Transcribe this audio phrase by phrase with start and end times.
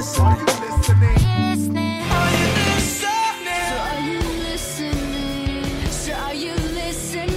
[0.00, 1.12] are you listening?
[2.08, 3.52] Are you listening?
[3.76, 5.86] Are you listening?
[5.92, 7.28] So you listen?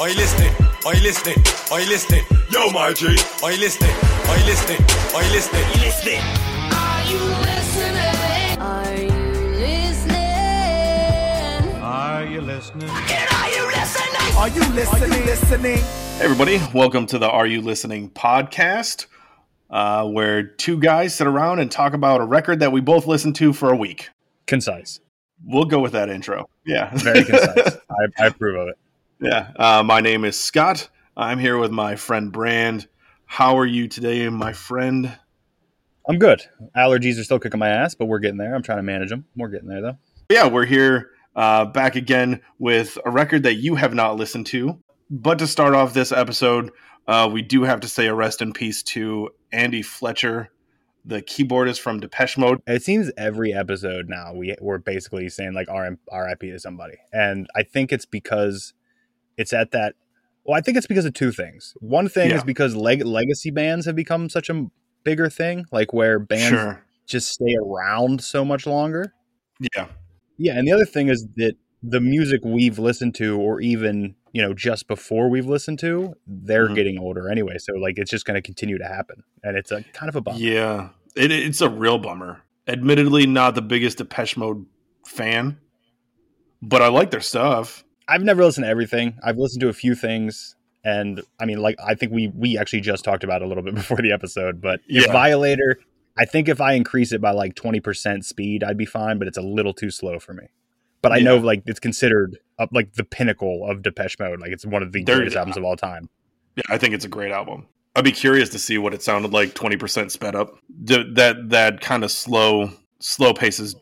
[0.00, 0.52] Are you listening?
[0.84, 1.38] Are you listening?
[1.70, 2.24] Are you listening?
[2.50, 3.06] Yo, my G.
[3.40, 3.94] Are you listening?
[4.26, 4.82] Are you listening?
[5.14, 6.20] Are you listening?
[6.74, 8.58] Are you listening?
[8.58, 9.20] Are you
[9.60, 10.50] listening?
[11.80, 12.90] Are you listening?
[14.36, 15.12] Are you listening?
[15.12, 15.78] Are you listening?
[15.78, 19.06] Hey everybody, welcome to the Are You Listening podcast,
[19.70, 23.36] uh, where two guys sit around and talk about a record that we both listened
[23.36, 24.10] to for a week.
[24.46, 25.00] concise,
[25.44, 26.48] We'll go with that intro.
[26.66, 26.90] Yeah.
[26.94, 27.76] very concise.
[27.90, 28.78] I, I approve of it.
[29.20, 29.52] yeah.
[29.56, 30.88] Uh, my name is Scott.
[31.16, 32.88] I'm here with my friend Brand.
[33.26, 35.16] How are you today, my friend?
[36.08, 36.42] I'm good.
[36.76, 38.54] Allergies are still kicking my ass, but we're getting there.
[38.54, 39.26] I'm trying to manage them.
[39.36, 39.98] We're getting there though.
[40.30, 44.78] Yeah, we're here uh, back again with a record that you have not listened to.
[45.10, 46.70] But to start off this episode,
[47.08, 50.50] uh, we do have to say a rest in peace to Andy Fletcher,
[51.04, 52.60] the keyboardist from Depeche Mode.
[52.66, 57.62] It seems every episode now we we're basically saying like RIP to somebody, and I
[57.64, 58.74] think it's because
[59.36, 59.94] it's at that.
[60.44, 61.74] Well, I think it's because of two things.
[61.80, 62.36] One thing Yeah.
[62.36, 64.66] is because leg- legacy bands have become such a
[65.04, 66.84] bigger thing, like where bands Sure.
[67.06, 69.12] just stay around so much longer.
[69.74, 69.88] Yeah.
[70.38, 74.42] Yeah, and the other thing is that the music we've listened to, or even you
[74.42, 76.74] know just before we've listened to, they're Mhm.
[76.74, 77.56] getting older anyway.
[77.58, 80.20] So like it's just going to continue to happen, and it's a kind of a
[80.20, 80.38] bummer.
[80.38, 82.42] Yeah, it, it's a real bummer.
[82.66, 84.66] Admittedly, not the biggest Depeche Mode
[85.06, 85.56] fan,
[86.62, 87.84] but I like their stuff.
[88.06, 89.18] I've never listened to everything.
[89.22, 92.80] I've listened to a few things, and I mean, like I think we we actually
[92.80, 94.60] just talked about a little bit before the episode.
[94.60, 95.12] But if Yeah.
[95.12, 95.78] Violator,
[96.18, 99.18] I think if I increase it by like twenty percent speed, I'd be fine.
[99.18, 100.44] But it's a little too slow for me.
[101.02, 104.40] But I know like it's considered up like the pinnacle of Depeche Mode.
[104.40, 106.08] Like it's one of the There- greatest albums of all time.
[106.56, 107.66] Yeah, I think it's a great album.
[107.94, 110.58] I'd be curious to see what it sounded like twenty percent sped up.
[110.84, 112.70] D- that that kind of slow
[113.00, 113.76] slow pace is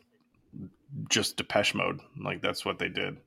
[1.09, 1.99] just Depeche Mode.
[2.23, 3.17] Like that's what they did.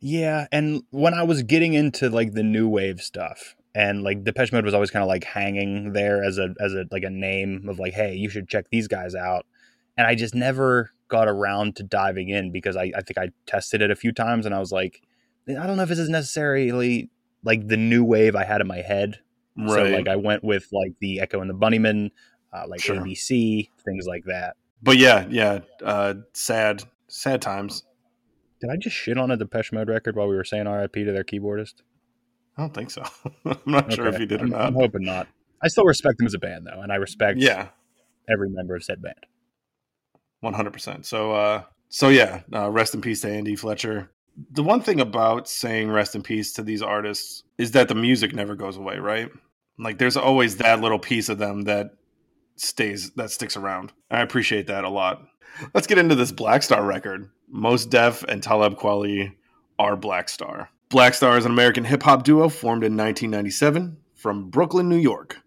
[0.00, 4.52] Yeah, and when I was getting into like the new wave stuff, and like Depeche
[4.52, 7.68] Mode was always kind of like hanging there as a as a like a name
[7.68, 9.46] of like, hey, you should check these guys out,
[9.96, 13.82] and I just never got around to diving in because I I think I tested
[13.82, 15.02] it a few times and I was like,
[15.48, 17.10] I don't know if this is necessarily
[17.44, 19.20] like the new wave I had in my head.
[19.68, 22.10] So like I went with like the Echo and the Bunnymen,
[22.54, 22.96] uh, like Sure.
[22.96, 24.56] ABC, things like that.
[24.82, 27.82] but yeah, yeah, uh, sad, sad times.
[28.62, 31.12] Did I just shit on a Depeche Mode record while we were saying RIP to
[31.12, 31.82] their keyboardist?
[32.56, 33.02] I don't think so.
[33.44, 34.22] I'm not sure if Okay.
[34.22, 34.60] you did or I'm, not.
[34.68, 35.26] I'm hoping not.
[35.62, 37.68] I still respect them as a band though, and I respect Yeah,
[38.32, 39.16] every member of said band.
[40.42, 41.06] One hundred percent.
[41.06, 44.10] So, uh, so yeah, uh, rest in peace to Andy Fletcher.
[44.50, 48.34] The one thing about saying rest in peace to these artists is that the music
[48.34, 49.30] never goes away, right?
[49.78, 51.90] Like, there's always that little piece of them that
[52.56, 53.92] stays, that sticks around.
[54.10, 55.22] I appreciate that a lot.
[55.74, 57.30] Let's get into this Black Star record.
[57.48, 59.34] Mos Def and Talib Kweli
[59.78, 60.70] are Black Star.
[60.88, 65.41] Black Star is an American hip hop duo formed in 1997 from Brooklyn, New York.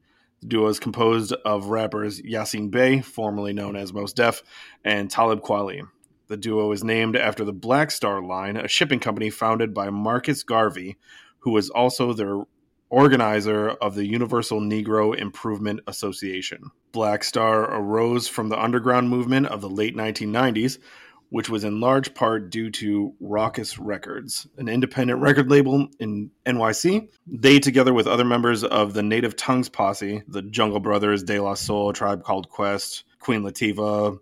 [0.47, 4.43] Duo is composed of rappers Yasiin Bey, formerly known as Mos Def,
[4.84, 5.81] and Talib Kweli.
[6.28, 10.43] The duo is named after the Black Star Line, a shipping company founded by Marcus
[10.43, 10.97] Garvey,
[11.40, 12.41] who was also their
[12.90, 16.72] organizer of the Universal Negro Improvement Association.
[16.91, 20.79] Black Star arose from the underground movement of the late 1990s,
[21.29, 27.09] which was in large part due to Rawkus Records, an independent record label in NYC.
[27.27, 31.55] They, together with other members of the Native Tongues posse, the Jungle Brothers, De La
[31.55, 34.19] Soul, Tribe Called Quest, Queen Latifah,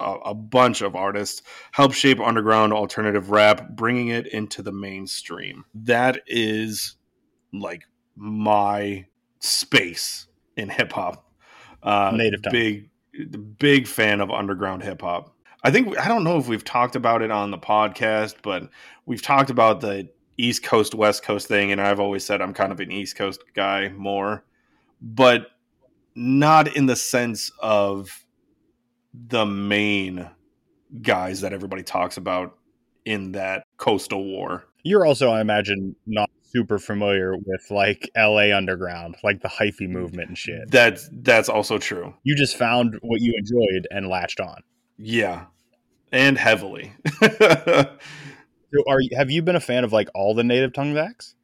[0.00, 1.42] a, bunch of artists,
[1.72, 5.64] helped shape underground alternative rap, bringing it into the mainstream.
[5.74, 6.96] That is
[7.52, 7.84] like
[8.16, 9.06] my
[9.40, 10.26] space
[10.56, 11.30] in hip hop.
[11.82, 12.52] Uh, Native Tongue.
[12.52, 12.90] big,
[13.58, 15.34] big fan of underground hip hop.
[15.62, 18.68] I think I don't know if we've talked about it on the podcast, but
[19.06, 22.72] we've talked about the East Coast West Coast thing, and I've always said I'm kind
[22.72, 24.44] of an East Coast guy more,
[25.00, 25.48] but
[26.14, 28.24] not in the sense of
[29.12, 30.28] the main
[31.02, 32.56] guys that everybody talks about
[33.04, 34.66] in that coastal war.
[34.84, 40.28] You're also, I imagine, not super familiar with like LA Underground, like the hyphy movement
[40.28, 40.70] and shit.
[40.70, 42.14] That's that's also true.
[42.22, 44.62] You just found what you enjoyed and latched on.
[44.98, 45.46] Yeah,
[46.12, 46.92] and heavily.
[48.74, 51.34] So are you, have you been a fan of like all the native tongue acts?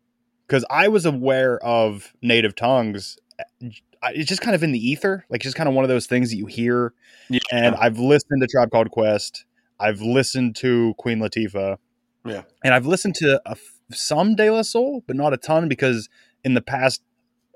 [0.46, 3.16] Because I was aware of native tongues.
[3.38, 3.70] Eh,
[4.10, 6.30] it's just kind of in the ether, like just kind of one of those things
[6.30, 6.92] that you hear.
[7.30, 7.40] yeah.
[7.50, 9.46] And I've listened to Tribe Called Quest.
[9.80, 11.78] I've listened to Queen Latifah.
[12.26, 12.42] Yeah.
[12.62, 13.56] And I've listened to a
[13.90, 16.10] some De La Soul, but not a ton because
[16.44, 17.02] in the past,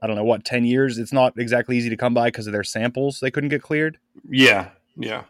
[0.03, 2.55] I don't know what, 10 years, it's not exactly easy to come by because of
[2.55, 3.99] their samples they couldn't get cleared.
[4.31, 5.25] yeah, yeah.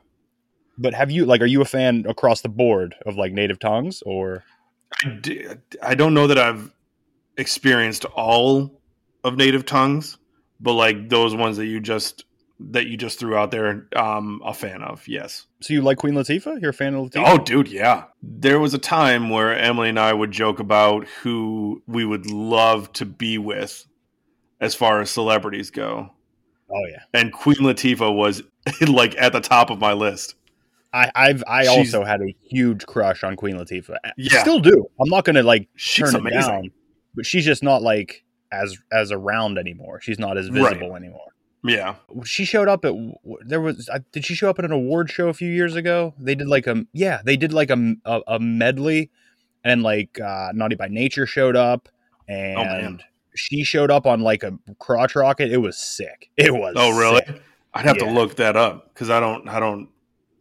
[0.79, 4.03] But have you, like, are you a fan across the board of like native tongues
[4.07, 4.45] or?
[5.05, 5.47] I, d-
[5.83, 6.73] I don't know that I've
[7.37, 8.81] experienced all
[9.25, 10.17] of native tongues,
[10.61, 12.25] but like those ones that you just
[12.61, 15.07] that you just threw out there, um, a fan of.
[15.07, 15.47] Yes.
[15.61, 16.61] So you like Queen Latifah?
[16.61, 17.23] You're a fan of Latifah?
[17.25, 18.05] Oh, dude, yeah.
[18.21, 22.93] There was a time where Emily and I would joke about who we would love
[22.95, 23.87] to be with,
[24.61, 26.11] as far as celebrities go,
[26.69, 27.03] Oh yeah.
[27.15, 28.43] and Queen Latifah was
[28.89, 30.35] like at the top of my list.
[31.05, 33.97] I, I've I She's- also had a huge crush on Queen Latifah.
[34.05, 34.41] I Yeah.
[34.41, 34.87] Still do.
[35.01, 36.39] I'm not gonna like She's turn amazing.
[36.39, 36.71] it down.
[37.15, 40.01] But she's just not like as as around anymore.
[40.01, 40.75] She's not as Right.
[40.75, 41.21] visible anymore.
[41.65, 41.97] Yeah.
[42.25, 42.95] She showed up at
[43.47, 46.15] there was did she show up at an award show a few years ago?
[46.19, 49.11] They did like a yeah they did like a a, a medley,
[49.65, 51.89] and like uh, Naughty by Nature showed up,
[52.29, 53.05] and Oh,
[53.35, 55.51] she showed up on like a crotch rocket.
[55.53, 56.31] It was sick.
[56.37, 56.75] It was.
[56.77, 57.23] Oh, really?
[57.27, 57.43] sick.
[57.75, 58.07] I'd have Yeah.
[58.07, 59.49] to look that up because I don't.
[59.49, 59.89] I don't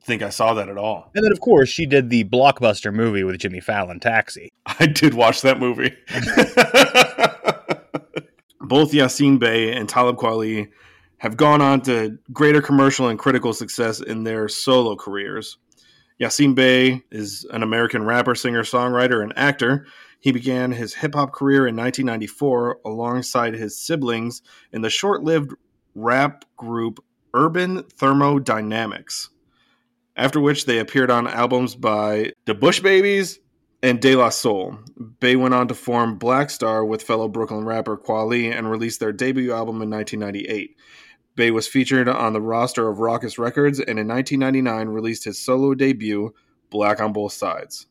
[0.07, 1.12] think I saw that at all.
[1.13, 4.50] And then of course she did the blockbuster movie with Jimmy Fallon, Taxi.
[4.65, 5.95] I did watch that movie.
[8.62, 10.69] Both Yasiin Bey and Talib Kweli
[11.19, 15.57] have gone on to greater commercial and critical success in their solo careers.
[16.19, 19.86] Yasiin Bey is an American rapper, singer, songwriter, and actor.
[20.19, 25.54] He began his hip hop career in 1994 alongside his siblings in the short lived
[25.95, 29.30] rap group Urban Thermodynamics,
[30.17, 33.39] after which they appeared on albums by The Bush Babies,
[33.83, 34.79] and De La Soul.
[35.19, 39.11] Bey went on to form Black Star with fellow Brooklyn rapper Kweli and released their
[39.11, 40.75] debut album in 1998.
[41.35, 45.75] Bey was featured on the roster of Rawkus Records and in 1999 released his solo
[45.75, 46.33] debut,
[46.71, 47.85] Black on Both Sides.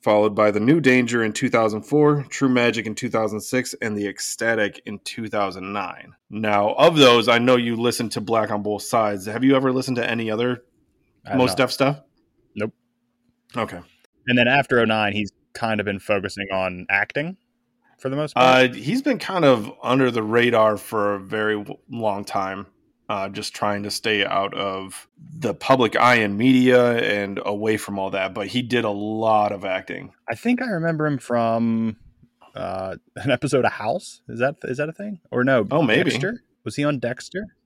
[0.00, 4.98] Followed by The New Danger in 2004, True Magic in 2006, and The Ecstatic in
[5.00, 6.14] 2009.
[6.30, 9.26] Now, of those, I know you listened to Black on Both Sides.
[9.26, 10.64] Have you ever listened to any other
[11.34, 12.00] Mos Def stuff?
[12.54, 12.72] Nope.
[13.56, 13.80] Okay.
[14.26, 17.36] And then after 09, he's kind of been focusing on acting
[17.98, 18.70] for the most part.
[18.70, 22.66] Uh, he's been kind of under the radar for a very w- long time,
[23.08, 27.98] uh, just trying to stay out of the public eye and media and away from
[27.98, 28.34] all that.
[28.34, 30.12] But he did a lot of acting.
[30.28, 31.96] I think I remember him from
[32.54, 34.22] uh, an episode of House.
[34.28, 35.20] Is that is that a thing?
[35.30, 35.66] Or no?
[35.70, 36.10] Oh, maybe.
[36.10, 36.42] Dexter?
[36.64, 37.56] Was he on Dexter?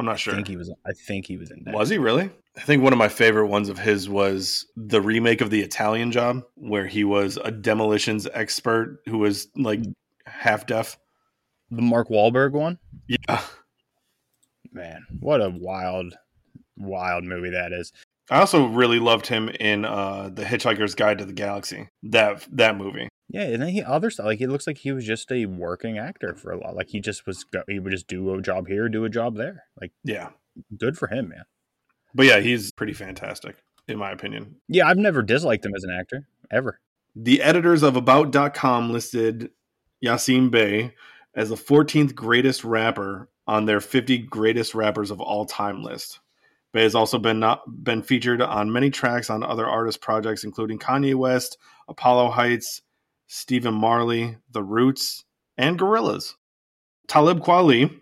[0.00, 0.32] I'm not sure.
[0.32, 0.72] I think he was.
[0.86, 1.58] I think he was in.
[1.58, 1.78] Dexter.
[1.78, 2.30] Was he really?
[2.56, 6.10] I think one of my favorite ones of his was the remake of the Italian
[6.10, 9.80] Job, where he was a demolitions expert who was like
[10.26, 10.98] half deaf.
[11.70, 12.78] the Mark Wahlberg one?
[13.06, 13.40] Yeah.
[14.72, 16.14] Man, what a wild,
[16.78, 17.92] wild movie that is.
[18.30, 21.88] I also really loved him in uh, the Hitchhiker's Guide to the Galaxy.
[22.04, 23.09] That that movie.
[23.32, 24.26] Yeah, and then he other stuff.
[24.26, 26.74] Like it looks like he was just a working actor for a lot.
[26.74, 27.44] Like he just was.
[27.68, 29.64] He would just do a job here, do a job there.
[29.80, 30.30] Like Yeah.
[30.76, 31.44] good for him, man.
[32.14, 33.56] But yeah, he's pretty fantastic,
[33.86, 34.56] in my opinion.
[34.68, 36.80] Yeah, I've never disliked him as an actor ever.
[37.14, 39.50] The editors of About.com listed
[40.04, 40.94] Yasiin Bey
[41.34, 46.18] as the 14th greatest rapper on their 50 greatest rappers of all time list.
[46.72, 50.78] Bey has also been not been featured on many tracks on other artist projects, including
[50.78, 51.58] Kanye West,
[51.88, 52.82] Apollo Heights,
[53.32, 55.24] Stephen Marley, The Roots,
[55.56, 56.34] and Gorillaz.
[57.06, 58.00] Talib Kweli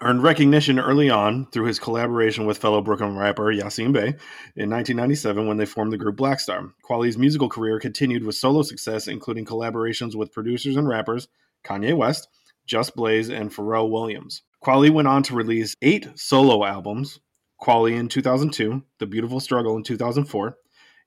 [0.00, 4.08] earned recognition early on through his collaboration with fellow Brooklyn rapper Yasiin Bey
[4.56, 6.72] in 1997 when they formed the group Black Star.
[6.88, 11.28] Kweli's musical career continued with solo success, including collaborations with producers and rappers
[11.64, 12.28] Kanye West,
[12.66, 14.42] Just Blaze, and Pharrell Williams.
[14.64, 17.20] Kweli went on to release eight solo albums
[17.58, 20.56] Quali in 2002, The Beautiful Struggle in 2004,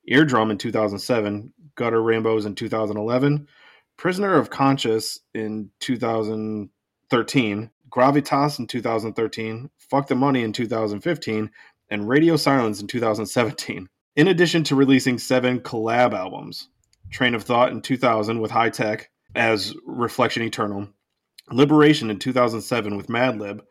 [0.07, 3.47] Eardrum in 2007, Gutter Rainbows in 2011,
[3.97, 11.49] Prisoner of Conscious in 2013, Gravitas in 2013, Fuck the Money in 2015,
[11.89, 13.87] and Radio Silence in 2017.
[14.15, 16.69] In addition to releasing seven collab albums,
[17.11, 20.87] Train of Thought in 2000 with Hi-Tek as Reflection Eternal,
[21.51, 23.61] Liberation in 2007 with Madlib,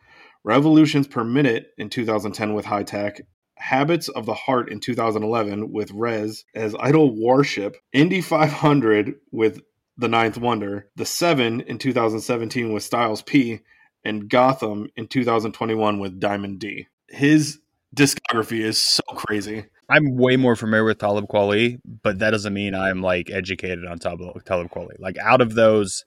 [0.44, 3.23] Revolutions Per Minute in 2010 with Hi-Tek,
[3.56, 9.62] Habits of the Heart in 2011 with Res as Idle Warship, Indie 500 with
[9.96, 13.61] The Ninth Wonder, The Seven in 2017 with Styles P,
[14.04, 16.88] and Gotham in 2021 with Diamond D.
[17.08, 17.61] His
[17.94, 19.66] discography is so crazy.
[19.88, 23.99] I'm way more familiar with Talib Kweli, but that doesn't mean I'm like educated on
[23.99, 24.99] Talib, Talib Kweli.
[24.99, 26.04] Like out of those,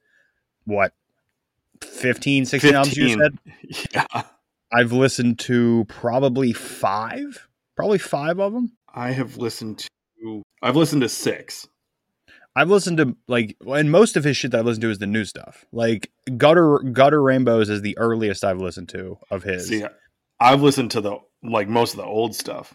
[0.66, 0.94] what,
[1.82, 3.38] 15, 16 albums you said?
[3.94, 4.24] Yeah.
[4.72, 8.74] I've listened to probably five, probably five of them.
[8.94, 9.80] I have listened
[10.22, 11.68] to I've listened to six.
[12.56, 15.06] I've listened to like, and most of his shit that I listen to is the
[15.06, 15.64] new stuff.
[15.72, 19.86] Like Gutter Gutter Rainbows is the earliest I've listened to of his, See,
[20.40, 22.74] I've listened to the like most of the old stuff.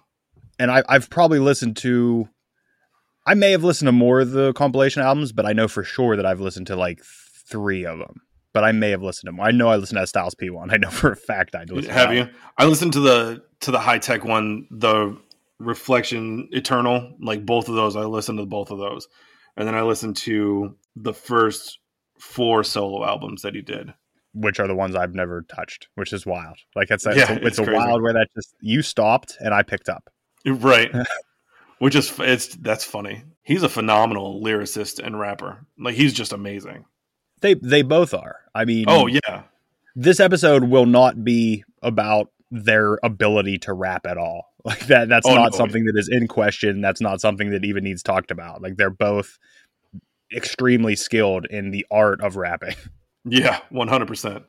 [0.58, 2.28] and I, I've probably listened to.
[3.26, 6.16] I may have listened to more of the compilation albums, but I know for sure
[6.16, 8.20] that I've listened to like three of them.
[8.52, 9.46] But I may have listened to more.
[9.46, 10.70] I know I listened to Styles P one.
[10.70, 11.92] I know for a fact I listened.
[11.94, 12.28] Have to you?
[12.58, 15.18] I listened to the to the Hi-Tek one, the
[15.58, 17.96] Reflection Eternal, like both of those.
[17.96, 19.08] I listened to both of those,
[19.56, 21.78] and then I listened to the first
[22.18, 23.94] four solo albums that he did.
[24.34, 26.56] which are the ones I've never touched, which is wild.
[26.74, 29.36] Like it's a, Yeah, it's, a, it's it's a wild where that just you stopped
[29.40, 30.10] and I picked up.
[30.46, 30.90] Right.
[31.78, 33.24] Which is it's that's funny.
[33.42, 35.66] He's a phenomenal lyricist and rapper.
[35.76, 36.84] Like he's just amazing.
[37.42, 38.36] They they both are.
[38.54, 39.42] I mean, Oh yeah.
[39.94, 44.46] this episode will not be about their ability to rap at all.
[44.64, 45.58] Like that that's Oh, not no.
[45.58, 46.80] something that is in question.
[46.80, 48.62] That's not something that even needs talked about.
[48.62, 49.36] Like they're both
[50.32, 52.76] extremely skilled in the art of rapping.
[53.24, 54.42] Yeah, one hundred percent.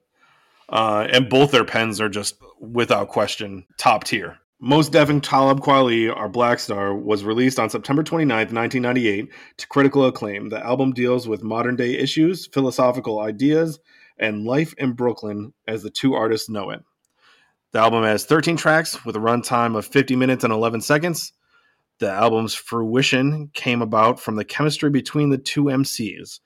[0.67, 4.39] Uh, and both their pens are just without question top tier.
[4.65, 9.67] Mos Def and Talib Kweli, our Black Star, was released on September 29, 1998, to
[9.67, 10.47] critical acclaim.
[10.47, 13.81] The album deals with modern day issues, philosophical ideas,
[14.17, 16.81] and life in Brooklyn as the two artists know it.
[17.73, 21.33] The album has 13 tracks with a runtime of 50 minutes and 11 seconds.
[21.99, 26.39] The album's fruition came about from the chemistry between the two MCs.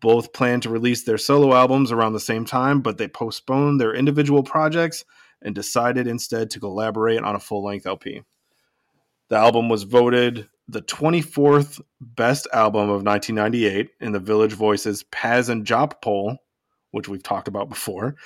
[0.00, 3.94] Both planned to release their solo albums around the same time, but they postponed their
[3.94, 5.04] individual projects
[5.42, 8.22] and decided instead to collaborate on a full length LP.
[9.28, 15.48] The album was voted the 24th best album of 1998 in the Village Voices Pazz
[15.48, 16.38] and Jop poll,
[16.90, 18.16] which we've talked about before.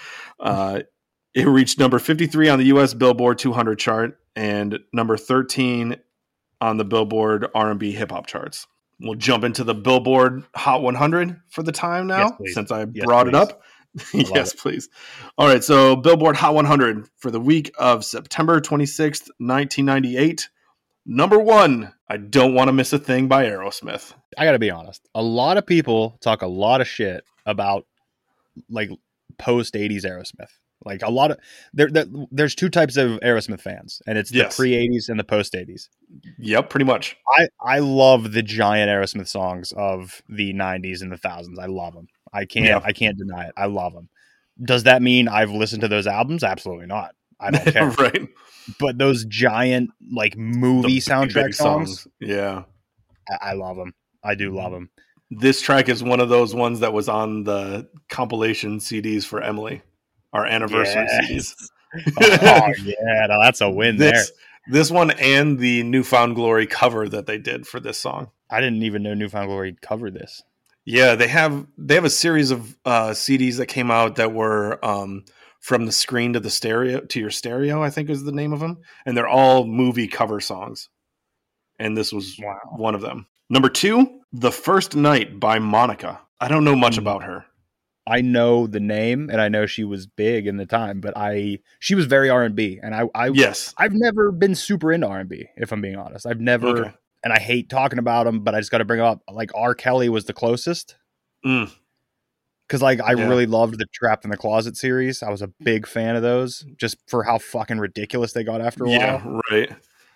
[0.40, 0.80] Uh,
[1.34, 5.96] it reached number 53 on the US Billboard 200 chart and number 13
[6.60, 8.66] on the Billboard R&B hip hop charts.
[9.00, 13.04] We'll jump into the Billboard Hot 100 for the time now, Yes, since I Yes,
[13.04, 13.62] brought it up.
[14.12, 14.88] yes, please.
[15.38, 20.48] All right, so Billboard Hot 100 for the week of September 26th, 1998.
[21.06, 24.14] Number one, I Don't Want to Miss a Thing by Aerosmith.
[24.38, 25.06] I got to be honest.
[25.14, 27.86] A lot of people talk a lot of shit about
[28.70, 28.90] like
[29.38, 30.50] post 80s Aerosmith.
[30.84, 31.38] Like a lot of
[31.72, 34.54] there, there there's two types of Aerosmith fans and it's Yes.
[34.54, 35.88] the pre 80s and the post 80s.
[36.38, 37.16] Yep, pretty much.
[37.38, 41.58] I I love the giant Aerosmith songs of the 90s and the thousands.
[41.58, 42.08] I love them.
[42.34, 42.80] I can't Yeah.
[42.84, 43.52] I can't deny it.
[43.56, 44.08] I love them.
[44.62, 46.44] Does that mean I've listened to those albums?
[46.44, 47.14] Absolutely not.
[47.40, 47.88] I don't care.
[47.90, 48.28] right.
[48.78, 52.64] but those giant like movie The soundtrack big songs, Yeah.
[53.30, 53.94] I, I love them.
[54.22, 54.76] I do love mm.
[54.76, 54.90] them.
[55.30, 59.82] This track is one of those ones that was on the compilation CDs for Emily,
[60.32, 61.30] our anniversary Yes.
[61.30, 61.54] CDs.
[62.42, 64.32] oh yeah, no, that's a win this
[64.68, 68.30] this one and the New Found Glory cover that they did for this song.
[68.50, 70.42] I didn't even know New Found Glory covered this.
[70.86, 74.84] Yeah, they have they have a series of uh, CDs that came out that were
[74.84, 75.24] um,
[75.60, 77.82] from the screen to the stereo to your stereo.
[77.82, 80.88] I think is the name of them, and they're all movie cover songs.
[81.78, 82.58] And this was Wow.
[82.76, 83.26] one of them.
[83.50, 86.20] Number two, "The First Night" by Monica.
[86.40, 87.00] I don't know much Hmm.
[87.02, 87.46] about her.
[88.06, 91.60] I know the name and I know she was big in the time, but I
[91.78, 95.06] she was very R and B, and I I Yes, I've never been super into
[95.06, 95.46] R and B.
[95.56, 96.94] If I'm being honest, I've never, Okay.
[97.24, 99.74] And I hate talking about them, but I just got to bring up like R.
[99.74, 100.96] Kelly was the closest
[101.44, 101.70] Mm,
[102.68, 103.28] because like I Yeah.
[103.28, 105.22] really loved the Trapped in the Closet series.
[105.22, 108.84] I was a big fan of those, just for how fucking ridiculous they got after
[108.84, 108.98] a while.
[108.98, 109.70] yeah, right.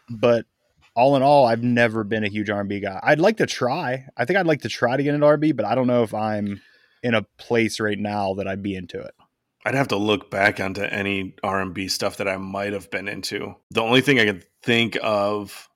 [0.08, 0.46] but
[0.94, 2.98] all in all, I've never been a huge R&B guy.
[3.02, 4.06] I'd like to try.
[4.16, 6.12] I think I'd like to try to get into R&B, but I don't know if
[6.14, 6.60] I'm
[7.04, 9.12] in a place right now that I'd be into it.
[9.64, 12.90] I'd have to look back onto any R and B stuff that I might have
[12.90, 13.54] been into.
[13.70, 15.68] The only thing I can think of,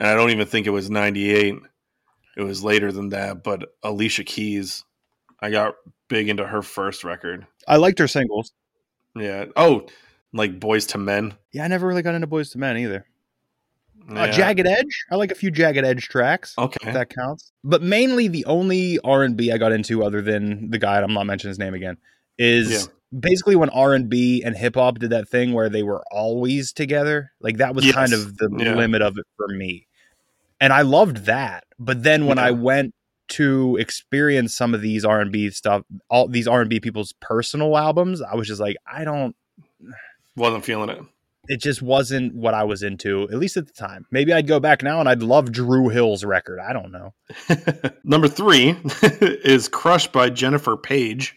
[0.00, 1.54] and I don't even think it was '98.
[2.36, 4.84] It was later than that, but Alicia Keys.
[5.40, 5.76] I got
[6.08, 7.46] big into her first record.
[7.68, 8.52] I liked her singles.
[9.16, 9.46] Yeah.
[9.56, 9.86] Oh,
[10.32, 11.34] like Boyz II Men.
[11.52, 13.06] Yeah, I never really got into Boyz II Men either.
[14.08, 15.04] Uh, Jagged Edge.
[15.10, 16.54] I like a few Jagged Edge tracks.
[16.58, 16.88] Okay.
[16.88, 17.52] If that counts.
[17.62, 21.14] But mainly the only R and B I got into, other than the guy I'm
[21.14, 21.96] not mentioning his name again,
[22.36, 23.18] is Yeah.
[23.20, 26.72] basically when R and B and hip hop did that thing where they were always
[26.72, 27.30] together.
[27.40, 28.74] Like that was kind of the Yeah.
[28.74, 29.86] limit of it for me,
[30.60, 31.64] and I loved that.
[31.78, 32.94] But then when I went
[33.30, 37.14] to experience some of these R and B stuff, all these R and B people's
[37.20, 39.34] personal albums, I was just like, I don't.
[40.36, 41.00] Wasn't feeling it.
[41.48, 44.06] It just wasn't what I was into, at least at the time.
[44.10, 46.60] Maybe I'd go back now and I'd love Dru Hill's record.
[46.60, 47.14] I don't know.
[48.04, 51.34] Number three is Crushed by Jennifer Page.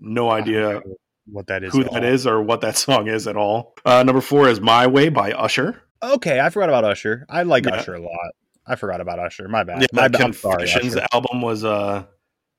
[0.00, 0.82] No idea
[1.26, 1.72] what that is.
[1.72, 2.12] who at that all.
[2.12, 3.74] is or what that song is at all.
[3.84, 5.80] Uh, number four is My Way by Usher.
[6.02, 7.24] Okay, I forgot about Usher.
[7.28, 7.74] I like Yeah.
[7.76, 8.32] Usher a lot.
[8.66, 9.48] I forgot about Usher.
[9.48, 9.82] My bad.
[9.82, 10.20] Yeah, My bad.
[10.22, 10.64] I'm sorry.
[10.66, 11.06] Confessions Usher.
[11.12, 12.04] album was uh,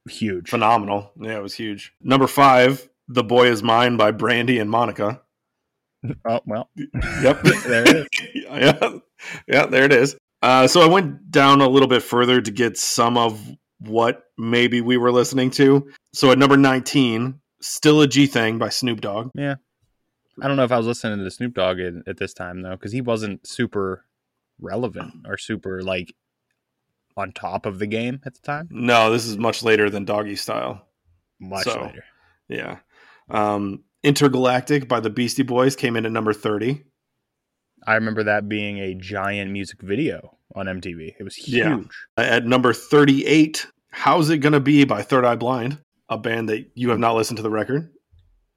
[0.10, 0.50] Huge.
[0.50, 1.12] phenomenal.
[1.20, 1.94] Yeah, it was huge.
[2.02, 5.22] Number five, The Boy Is Mine by Brandy and Monica.
[6.28, 7.42] Oh well, Yep.
[7.66, 8.08] there it is.
[8.46, 8.90] yeah,
[9.48, 10.18] yeah, there it is.
[10.42, 13.42] Uh, so I went down a little bit further to get some of
[13.80, 15.90] what maybe we were listening to.
[16.14, 19.30] So at number 19, Still a G Thing by Snoop Dogg.
[20.42, 22.72] I don't know if I was listening to Snoop Dogg at, at this time though,
[22.72, 24.06] because he wasn't super
[24.60, 26.13] relevant or super like
[27.16, 28.68] on top of the game at the time.
[28.72, 30.88] No, this is much later than Doggy Style.
[31.40, 32.04] Much So- later.
[32.50, 32.80] Yeah.
[33.30, 36.84] Um, Intergalactic by the Beastie Boys came in at number 30.
[37.88, 41.16] I remember that being a giant music video on MTV.
[41.18, 41.58] It was huge.
[41.66, 41.80] Yeah.
[42.18, 46.90] At number 38, How's It Gonna Be by Third Eye Blind, a band that you
[46.90, 47.92] have not listened to the record.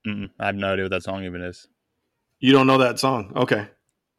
[0.07, 0.31] Mm-mm.
[0.39, 1.67] I have no idea what that song even is.
[2.39, 3.33] You don't know that song.
[3.35, 3.69] Okay.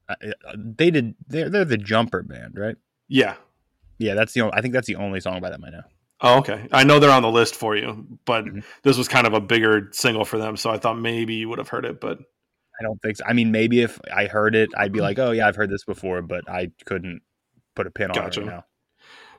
[0.09, 0.15] I,
[0.55, 1.15] they did.
[1.27, 2.75] They're they're the Jumper band, right?
[3.07, 3.35] Yeah.
[3.99, 4.41] Yeah, that's the.
[4.41, 5.81] Only, I think that's the only song by them I know.
[6.21, 6.67] Oh, okay.
[6.71, 8.63] I know they're on the list for you, but Mhm.
[8.83, 11.59] this was kind of a bigger single for them, so I thought maybe you would
[11.59, 12.17] have heard it, but
[12.79, 13.25] I don't think so.
[13.27, 14.93] I mean, maybe if I heard it, I'd Mm-hmm.
[14.93, 17.21] be like, oh yeah, I've heard this before, but I couldn't
[17.75, 18.65] put a pin on it right now.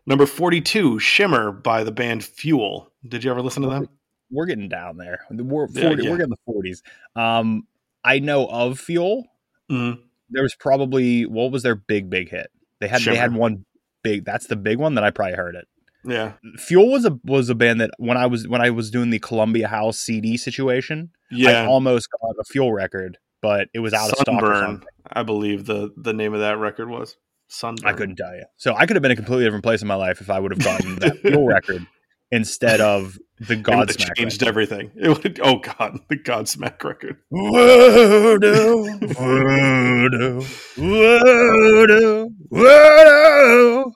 [0.07, 2.93] number 42, Shimmer by the band Fuel.
[3.07, 3.89] Did you ever listen to them?
[4.31, 5.21] We're getting down there.
[5.31, 6.11] We're 40, Yeah, yeah.
[6.11, 6.83] we're getting the forties.
[7.17, 7.67] Um,
[8.05, 9.27] I know of Fuel.
[9.71, 9.99] Mhm.
[10.31, 12.51] There was probably what was their big big hit?
[12.81, 13.65] They had they had one
[14.03, 14.25] big.
[14.25, 15.67] That's the big one that I probably heard it.
[16.05, 16.33] Yeah.
[16.59, 19.19] Fuel was a was a band that when I was when I was doing the
[19.19, 21.67] Columbia House CD situation, I Yeah.
[21.67, 24.27] almost got a Fuel record, but it was out of stock.
[24.41, 24.85] Sunburn.
[25.11, 27.17] I believe the the name of that record was.
[27.49, 27.89] Sunburn.
[27.89, 28.45] I couldn't tell you.
[28.59, 30.53] So I could have been a completely different place in my life if I would
[30.53, 31.87] have gotten that Fuel record
[32.31, 34.15] instead of the It Godsmack.
[34.17, 34.49] changed record.
[34.49, 34.91] everything.
[34.97, 35.41] It would.
[35.43, 37.17] Oh God, the Godsmack record.
[37.31, 40.41] Voodoo, voodoo,
[40.77, 43.91] voodoo, voodoo.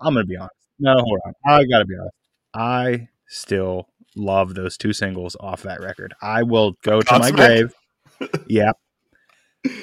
[0.00, 0.54] I'm gonna be honest.
[0.78, 1.32] No, hold on.
[1.46, 2.14] I gotta be honest.
[2.54, 6.14] I still love those two singles off that record.
[6.22, 7.72] I will go to my grave.
[8.48, 8.72] yeah.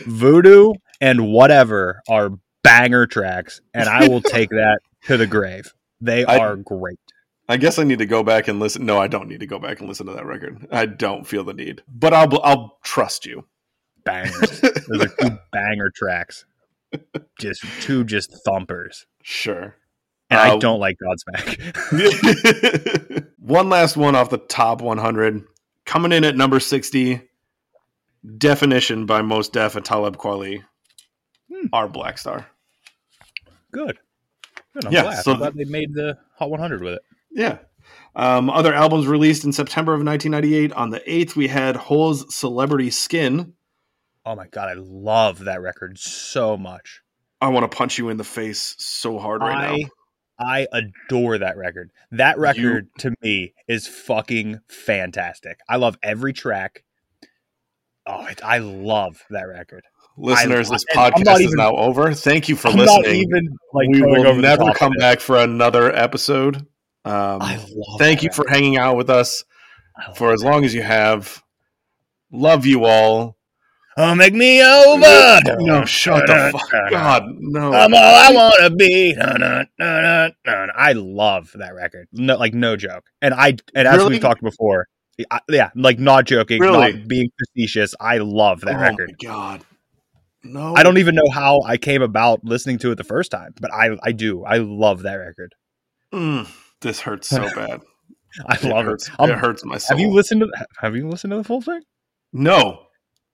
[0.07, 2.31] Voodoo and whatever are
[2.63, 5.71] banger tracks, and I will take that to the grave.
[6.01, 6.99] They I- are great.
[7.49, 8.85] I guess I need to go back and listen.
[8.85, 10.67] No, I don't need to go back and listen to that record.
[10.71, 13.45] I don't feel the need, but I'll I'll trust you.
[14.03, 14.61] Bangers.
[14.61, 16.45] Those are two banger tracks.
[17.39, 19.05] Just two just thumpers.
[19.21, 19.75] Sure.
[20.29, 21.57] And I Uh, don't like Godsmack.
[23.39, 25.43] one last one off the top 100,
[25.85, 27.21] coming in at number 60.
[28.37, 30.63] Definition by Mos Def and Talib Kweli.
[31.53, 31.67] Hmm.
[31.71, 32.47] Our Black Star.
[33.71, 33.97] Good.
[34.73, 34.85] Good.
[34.85, 35.23] I'm Yeah, glad.
[35.23, 37.01] so I'm glad they made the Hot 100 with it.
[37.37, 37.59] Yeah.
[38.15, 40.73] Um, other albums released in September of 1998.
[40.73, 43.53] On the 8th, we had Hole's Celebrity Skin.
[44.25, 47.01] Oh my god, I love that record so much.
[47.39, 49.87] I want to punch you in the face so hard right I now.
[50.39, 51.91] I adore that record.
[52.11, 55.59] That record to me is fucking fantastic.
[55.69, 56.83] I love every track.
[58.07, 59.83] Oh, it, I love that record.
[60.17, 62.13] Listeners, I- this podcast is now over.
[62.13, 63.03] Thank you for I'm listening.
[63.03, 66.65] not even like we will never come back for another episode.
[67.07, 67.41] Um,
[67.97, 69.43] thank you for hanging out with us
[70.15, 71.43] for as long as you have.
[72.31, 73.37] Love you all.
[73.99, 75.39] Oh, make me over.
[75.59, 76.91] No, shut the fuck.
[76.91, 77.73] God, no.
[77.73, 79.15] I'm all I want to be.
[79.19, 82.07] I love that record.
[82.11, 83.05] No, like no joke.
[83.21, 84.11] And I and as Really?
[84.11, 84.87] we've talked before,
[85.31, 86.93] I, yeah, like not joking, Really?
[86.93, 87.95] not being facetious.
[87.99, 89.15] I love that oh record.
[89.19, 89.61] my God.
[90.43, 90.75] No.
[90.75, 93.73] I don't even know how I came about listening to it the first time, but
[93.73, 94.43] I I do.
[94.43, 95.55] I love that record.
[96.13, 96.47] Mm,
[96.81, 97.81] this hurts so bad.
[98.47, 99.07] I It love hurts.
[99.07, 99.15] it.
[99.19, 99.97] Um, it hurts my soul.
[99.97, 101.81] have you listened to Have you listened to the full thing?
[102.33, 102.83] No,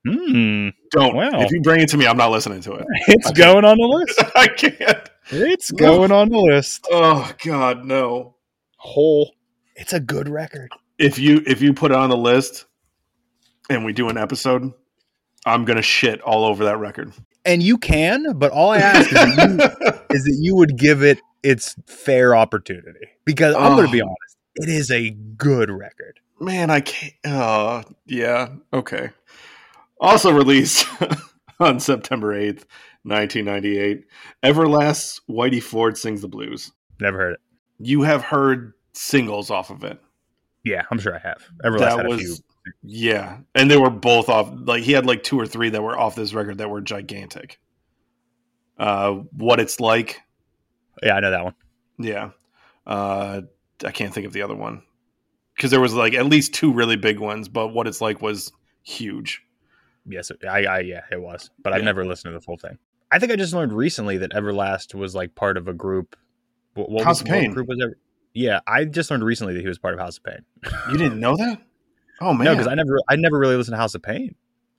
[0.05, 1.15] Hmm, don't.
[1.15, 1.29] Wow.
[1.41, 2.85] If you bring it to me, I'm not listening to it.
[3.07, 4.21] it's going on the list.
[4.35, 5.09] I can't.
[5.31, 6.85] It's going on the list.
[6.91, 8.35] Oh God, no.
[8.77, 9.33] Hole.
[9.77, 10.71] It's a good record.
[10.99, 12.65] If you if you put it on the list,
[13.69, 14.71] and we do an episode,
[15.45, 17.13] I'm gonna shit all over that record.
[17.45, 19.27] And you can, but all I ask is that
[20.09, 23.07] you, is that you would give it its fair opportunity.
[23.25, 24.05] Because I'm going to be Oh.
[24.05, 26.19] honest, it is a good record.
[26.39, 27.13] Man, I can't.
[27.25, 28.49] Oh, yeah.
[28.73, 29.09] Okay.
[29.99, 30.85] Also released
[31.59, 32.65] on September 8th,
[33.03, 34.05] 1998,
[34.43, 36.71] Everlast's Whitey Ford Sings the Blues.
[36.99, 37.39] Never heard it.
[37.79, 39.99] You have heard singles off of it.
[40.63, 41.43] Yeah, I'm sure I have.
[41.63, 42.35] Everlast that had a was, few.
[42.83, 43.37] yeah.
[43.55, 46.15] And they were both off, like, he had like two or three that were off
[46.15, 47.59] this record that were gigantic.
[48.77, 50.21] Uh, What It's Like,
[51.01, 51.55] Yeah, I know that one.
[51.99, 52.29] yeah.
[52.85, 53.41] Uh,
[53.85, 54.83] I can't think of the other one.
[55.55, 58.51] Because there was like at least two really big ones, but What It's Like was
[58.83, 59.41] huge.
[60.05, 61.49] Yes, I, I yeah, it was.
[61.63, 62.77] But I've never listened to the full thing.
[63.11, 66.17] I think I just learned recently that Everlast was like part of a group.
[66.73, 67.53] What, what House was, of Pain.
[67.53, 67.97] group was Ever-
[68.33, 70.39] Yeah, I just learned recently that he was part of House of Pain.
[70.91, 71.61] You didn't know that?
[72.19, 72.45] Oh man!
[72.45, 74.35] No, because I never, I never really listened to House of Pain.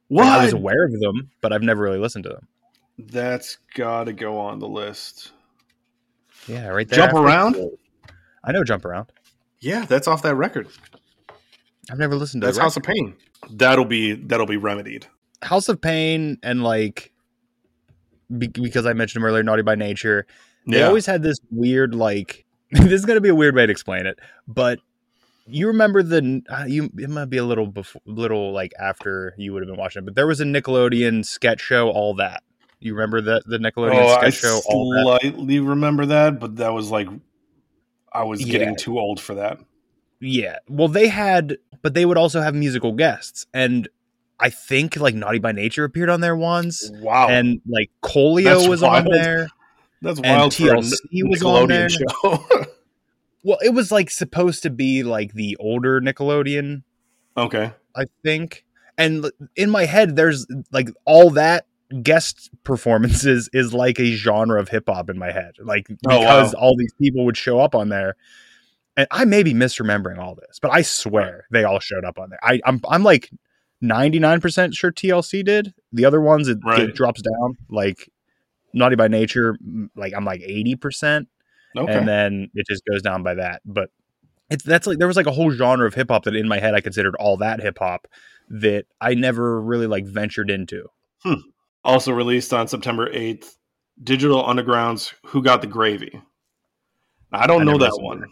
[0.08, 0.26] what?
[0.26, 2.48] I was aware of them, but I've never really listened to them.
[2.98, 5.32] That's got to go on the list.
[6.46, 6.96] Yeah, right there.
[6.98, 7.56] Jump around.
[8.42, 9.06] I know Jump Around.
[9.60, 10.68] Yeah, that's off that record.
[11.90, 12.90] I've never listened to That's House record.
[12.90, 13.14] of Pain.
[13.56, 15.06] That'll be that'll be remedied.
[15.42, 17.12] House of Pain and like
[18.36, 20.26] be- because I mentioned them earlier, Naughty by Nature.
[20.66, 20.86] They Yeah.
[20.86, 22.44] always had this weird like.
[22.70, 24.80] this is going to be a weird way to explain it, but
[25.46, 29.52] you remember the uh, you it might be a little before, little like after you
[29.52, 32.42] would have been watching it, but there was a Nickelodeon sketch show, all that.
[32.84, 35.20] You remember that the Nickelodeon oh, I sketch show, all that.
[35.22, 37.08] slightly remember that, but that was like
[38.12, 39.58] I was getting too old for that.
[40.20, 40.58] Yeah.
[40.68, 43.88] Well, they had, but they would also have musical guests, and
[44.38, 48.68] I think like Naughty by Nature appeared on there once, Wow, and like Coolio That's
[48.68, 49.06] was wild.
[49.06, 49.48] on there.
[50.02, 51.88] that's wild for a TLC was on there.
[51.88, 52.46] Show.
[53.46, 56.82] Well, it was like supposed to be like the older Nickelodeon,
[57.36, 58.64] okay, I think.
[58.96, 61.66] And in my head, there's like all that
[62.02, 66.54] guest performances is like a genre of hip hop in my head, like Oh, because
[66.54, 66.60] wow.
[66.60, 68.16] all these people would show up on there.
[68.96, 72.30] And I may be misremembering all this, but I swear they all showed up on
[72.30, 72.38] there.
[72.42, 73.30] I, I'm I'm like
[73.82, 75.74] 99% sure TLC did.
[75.92, 76.80] The other ones it, Right.
[76.80, 77.56] it drops down.
[77.68, 78.08] Like
[78.72, 79.56] Naughty by Nature,
[79.96, 81.26] like I'm like 80%,
[81.76, 81.92] okay.
[81.92, 83.62] and then it just goes down by that.
[83.64, 83.90] But
[84.50, 86.58] it's that's like there was like a whole genre of hip hop that in my
[86.60, 88.06] head I considered all that hip hop
[88.48, 90.86] that I never really like ventured into.
[91.22, 91.34] Hmm.
[91.84, 93.56] Also released on September eighth,
[94.02, 96.20] Digital Underground's "Who Got the Gravy."
[97.32, 98.24] I don't I know that one.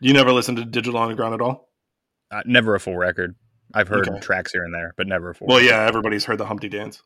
[0.00, 1.68] You never listened to Digital Underground at all?
[2.30, 3.36] Uh, never a full record.
[3.74, 4.20] I've heard Okay.
[4.20, 5.48] tracks here and there, but never a full.
[5.48, 5.70] Well, record.
[5.70, 7.02] yeah, everybody's heard the Humpty Dance.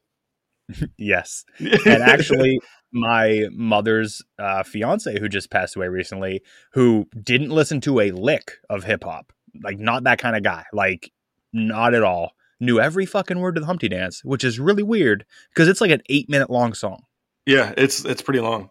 [0.98, 1.44] yes.
[1.58, 2.58] and actually
[2.92, 6.42] my mother's uh, fiance who just passed away recently
[6.74, 9.32] who didn't listen to a lick of hip-hop
[9.64, 11.10] like not that kind of guy like
[11.54, 12.32] not at all
[12.62, 15.90] knew every fucking word to the humpty dance which is really weird because it's like
[15.90, 17.02] an eight minute long song
[17.44, 18.70] yeah, it's it's pretty long.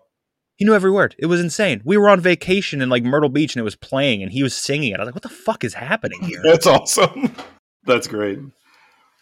[0.55, 3.55] he knew every word it was insane we were on vacation in like myrtle beach
[3.55, 5.63] and it was playing and he was singing it i was like what the fuck
[5.63, 7.35] is happening here That's awesome.
[7.85, 8.39] That's great.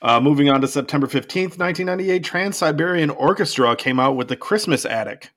[0.02, 4.86] Uh, moving on to September 15th, 1998, Trans Siberian Orchestra came out with the Christmas
[4.86, 5.32] Attic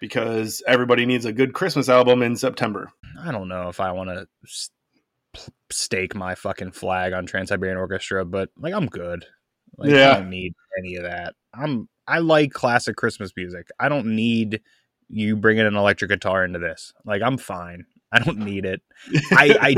[0.00, 2.90] because everybody needs a good Christmas album in September.
[3.20, 4.26] I don't know if I want to
[5.70, 9.24] stake my fucking flag on Trans Siberian Orchestra, but like I'm good.
[9.78, 10.10] Like, Yeah.
[10.10, 11.34] I don't need any of that.
[11.54, 13.68] I'm I like classic Christmas music.
[13.80, 14.60] I don't need
[15.08, 16.92] you bringing an electric guitar into this.
[17.04, 17.86] Like I'm fine.
[18.10, 18.82] I don't need it.
[19.32, 19.74] I, I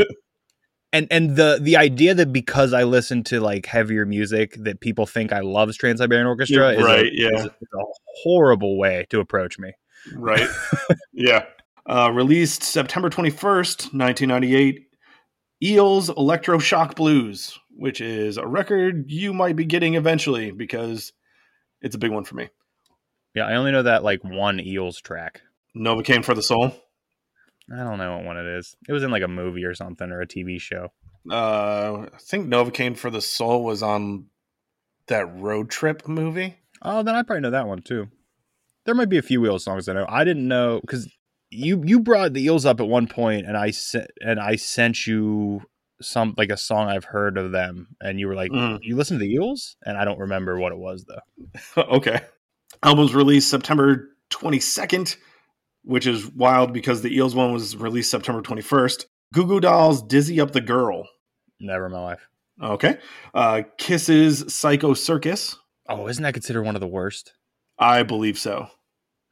[0.92, 5.06] and and the the idea that because I listen to like heavier music that people
[5.06, 7.28] think I love Trans Siberian Orchestra is, Right, a, yeah.
[7.34, 7.82] is a- is a
[8.22, 9.72] horrible way to approach me.
[10.14, 10.48] right?
[11.12, 11.44] yeah.
[11.86, 14.86] Uh, released September 21st, 1998,
[15.64, 21.14] Eels Electroshock Blues, which is a record you might be getting eventually because
[21.80, 22.50] it's a big one for me.
[23.34, 25.40] Yeah, I only know that like one Eels track.
[25.74, 26.76] Novocaine for the Soul.
[27.72, 28.76] I don't know what one it is.
[28.86, 30.92] It was in like a movie or something or a TV show.
[31.30, 34.26] Uh, I think Novocaine for the Soul was on
[35.06, 36.56] that road trip movie.
[36.82, 38.08] Oh, then I probably know that one too.
[38.84, 40.04] There might be a few Eels songs I know.
[40.06, 41.10] I didn't know because
[41.54, 45.06] you you brought the Eels up at one point, and I sent and I sent
[45.06, 45.62] you
[46.00, 48.80] some like a song I've heard of them, and you were like, Mm.
[48.82, 51.82] "You listen to the Eels?" And I don't remember what it was though.
[51.82, 52.20] okay.
[52.82, 55.16] Album's released September 22nd,
[55.84, 59.06] which is wild because the Eels one was released September 21st.
[59.32, 61.08] Goo Goo Dolls Dizzy Up the Girl.
[61.60, 62.28] Never in my life.
[62.62, 62.98] Okay.
[63.32, 65.56] Uh, Kiss's Psycho Circus.
[65.88, 67.32] Oh, isn't that considered one of the worst?
[67.78, 68.68] I believe so.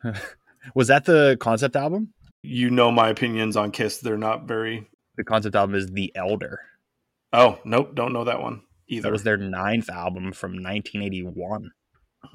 [0.75, 2.13] Was that the concept album?
[2.43, 3.99] You know my opinions on Kiss.
[3.99, 4.89] They're not very.
[5.17, 6.61] The concept album is The Elder.
[7.33, 9.03] Oh, nope, don't know that one either.
[9.03, 11.71] That was their ninth album from 1981.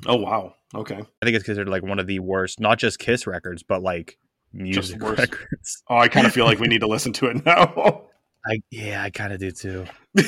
[0.07, 0.55] oh wow.
[0.75, 0.95] Okay.
[0.95, 4.17] I think it's considered like one of the worst, not just Kiss records, but like
[4.53, 5.83] music records.
[5.89, 8.03] Oh, I kind of feel like we need to listen to it now.
[8.45, 9.85] I yeah, I kind of do too.
[10.17, 10.23] I'll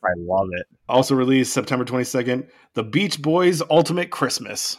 [0.00, 0.66] probably love it.
[0.88, 4.76] also released September 22nd, The Beach Boys Ultimate Christmas.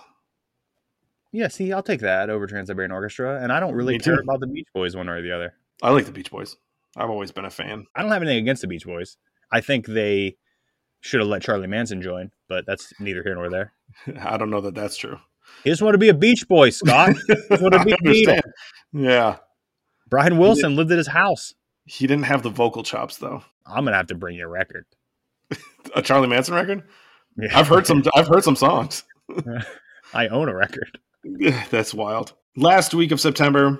[1.32, 4.18] Yeah, see, I'll take that over Trans Siberian Orchestra, and I don't really Me care
[4.18, 4.22] too.
[4.22, 5.54] about the Beach Boys one or the other.
[5.82, 6.58] I like the Beach Boys.
[6.98, 7.86] I've always been a fan.
[7.96, 9.16] I don't have anything against the Beach Boys.
[9.52, 10.36] I think they
[11.00, 13.72] should have let Charlie Manson join, but that's neither here nor there.
[14.22, 15.18] I don't know that that's true.
[15.64, 17.16] He just wanted to be a Beach Boy, Scott.
[17.50, 18.42] Wanted to be Beatle.
[18.94, 19.38] Yeah.
[20.10, 21.54] Brian Wilson lived at his house.
[21.86, 23.44] He didn't have the vocal chops though.
[23.66, 24.86] I'm gonna have to bring you a record.
[25.96, 26.84] A Charlie Manson record?
[27.38, 27.58] Yeah.
[27.58, 29.04] I've heard some I've heard some songs.
[30.14, 31.00] I own a record.
[31.70, 32.34] That's wild.
[32.56, 33.80] Last week of September,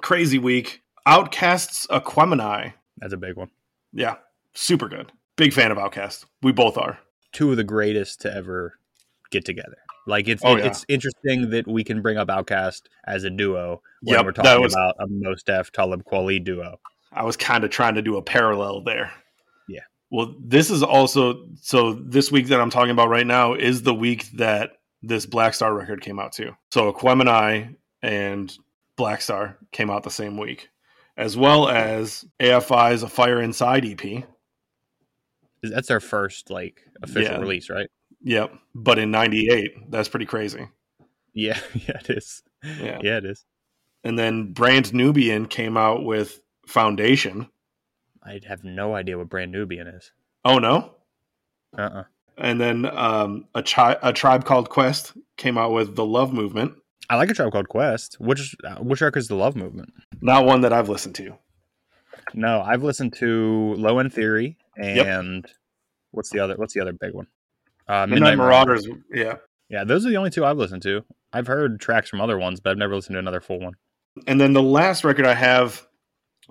[0.00, 0.82] crazy week.
[1.06, 2.72] OutKast's Aquemini.
[2.98, 3.50] That's a big one.
[3.92, 4.16] Yeah,
[4.54, 5.10] super good.
[5.36, 6.24] Big fan of OutKast.
[6.42, 6.98] We both are.
[7.32, 8.74] Two of the greatest to ever
[9.30, 9.76] get together.
[10.06, 10.66] Like it's Oh, it- yeah.
[10.66, 14.62] it's interesting that we can bring up OutKast as a duo when Yep, we're talking
[14.62, 16.78] was- about a Mos Def Talib Kweli duo.
[17.12, 19.12] I was kind of trying to do a parallel there.
[19.68, 19.80] Yeah.
[20.10, 23.94] Well, this is also so this week that I'm talking about right now is the
[23.94, 24.72] week that
[25.02, 26.52] this Black Star record came out too.
[26.70, 28.56] So Aquemini and
[28.96, 30.68] Black Star came out the same week,
[31.16, 34.24] as well as AFI's A Fire Inside EP.
[35.62, 37.40] That's their first like official Yeah.
[37.40, 37.88] release, right?
[38.22, 38.52] Yep.
[38.74, 40.68] But in 98, that's pretty crazy.
[41.34, 42.42] Yeah, yeah, it is.
[42.62, 42.98] Yeah.
[43.02, 43.44] Yeah, it is.
[44.04, 47.48] And then Brand Nubian came out with Foundation.
[48.24, 50.12] I have no idea what Brand Nubian is.
[50.44, 50.94] Oh, no.
[51.76, 52.04] Uh uh
[52.38, 56.74] And then um, a, chi- a tribe called Quest came out with The Love Movement.
[57.10, 58.16] I like a tribe called Quest.
[58.20, 59.92] Which which record is the Love Movement?
[60.20, 61.36] Not one that I've listened to.
[62.34, 65.46] No, I've listened to Low End Theory and
[66.12, 66.54] what's the other?
[66.56, 67.26] What's the other big one?
[67.86, 68.88] Uh, Midnight, Marauders.
[69.12, 69.36] Yeah.
[69.68, 71.04] Yeah, those are the only two I've listened to.
[71.32, 73.74] I've heard tracks from other ones, but I've never listened to another full one.
[74.26, 75.86] And then the last record I have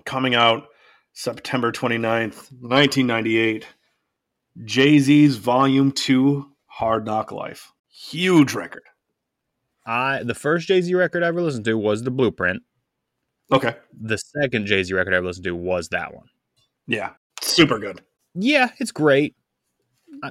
[0.04, 0.64] coming out
[1.12, 3.66] September 29th, 1998,
[4.64, 7.72] Jay Z's Volume 2 Hard Knock Life.
[7.88, 8.82] Huge record.
[9.86, 12.62] I the first Jay Z record I ever listened to was the Blueprint.
[13.52, 13.74] Okay.
[14.00, 16.26] The second Jay Z record I ever listened to was that one.
[16.86, 17.10] Yeah.
[17.40, 18.00] Super good.
[18.34, 19.34] Yeah, it's great.
[20.22, 20.30] I,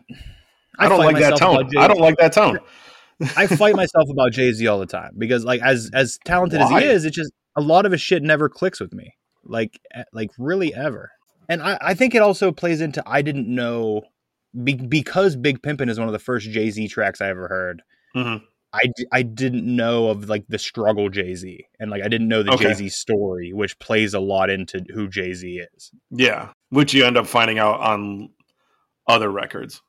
[0.80, 1.70] I, don't like that tone.
[1.78, 2.60] I don't like that tone.
[3.36, 6.70] I fight myself about Jay Z all the time because, like, as as talented as
[6.70, 10.04] he is, it's just a lot of his shit never clicks with me, like, eh,
[10.14, 11.12] like really ever.
[11.48, 14.04] And I, I think it also plays into I didn't know
[14.64, 17.82] be, because Big Pimpin' is one of the first Jay Z tracks I ever heard.
[18.16, 18.42] Mhm.
[18.74, 22.30] I, d- I didn't know of like the struggle Jay Z and like I didn't
[22.30, 22.66] know the Okay.
[22.66, 25.92] Jay Z story, which plays a lot into who Jay Z is.
[26.10, 26.50] Yeah.
[26.70, 28.30] Which you end up finding out on
[29.08, 29.82] other records.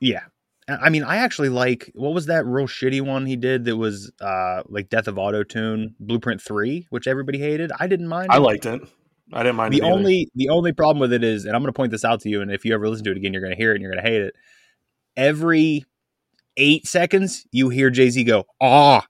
[0.00, 0.22] Yeah.
[0.68, 4.12] I mean, I actually like what was that real shitty one he did that was
[4.20, 7.72] uh like Death of Auto Tune Blueprint 3, which everybody hated.
[7.80, 8.28] I didn't mind.
[8.30, 8.80] I liked it.
[9.32, 9.92] I didn't mind the it either.
[9.92, 12.40] only the only problem with it is, and I'm gonna point this out to you,
[12.42, 14.02] and if you ever listen to it again, you're gonna hear it and you're gonna
[14.08, 14.34] hate it.
[15.16, 15.84] Every
[16.56, 19.06] eight seconds, you hear Jay-Z go, ah,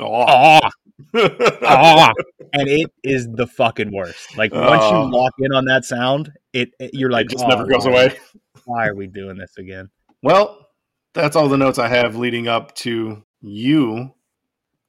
[0.00, 0.12] Oh.
[0.26, 0.70] ah,
[1.62, 2.12] ah,
[2.52, 4.36] and it is the fucking worst.
[4.36, 5.06] Like once Oh.
[5.06, 7.84] you lock in on that sound, it, it- you're like, it just "Oh, never goes
[7.84, 8.18] why- away.
[8.64, 9.88] Why are we doing this again?
[10.22, 10.68] Well,
[11.14, 14.12] that's all the notes I have leading up to you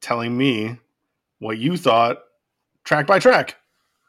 [0.02, 0.78] telling me
[1.40, 2.20] what you thought
[2.84, 3.56] track by track.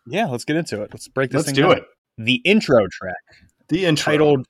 [0.07, 0.91] Yeah, let's get into it.
[0.93, 1.79] Let's break this Let's thing do down.
[1.79, 1.85] it.
[2.19, 3.17] The intro track,
[3.69, 4.13] The intro.
[4.13, 4.47] titled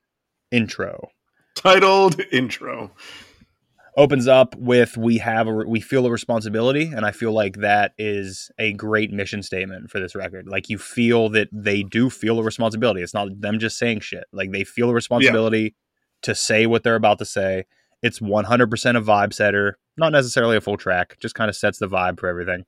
[0.51, 1.09] "Intro,"
[1.55, 2.93] titled intro.
[3.97, 7.93] opens up with "We have a we feel a responsibility," and I feel like that
[7.99, 10.47] is a great mission statement for this record.
[10.49, 13.03] Like you feel that they do feel a responsibility.
[13.03, 14.25] It's not them just saying shit.
[14.33, 15.75] Like they feel a responsibility
[16.23, 17.65] to say what they're about to say.
[18.03, 21.87] It's 100% a vibe setter, not necessarily a full track, just kind of sets the
[21.87, 22.65] vibe for everything.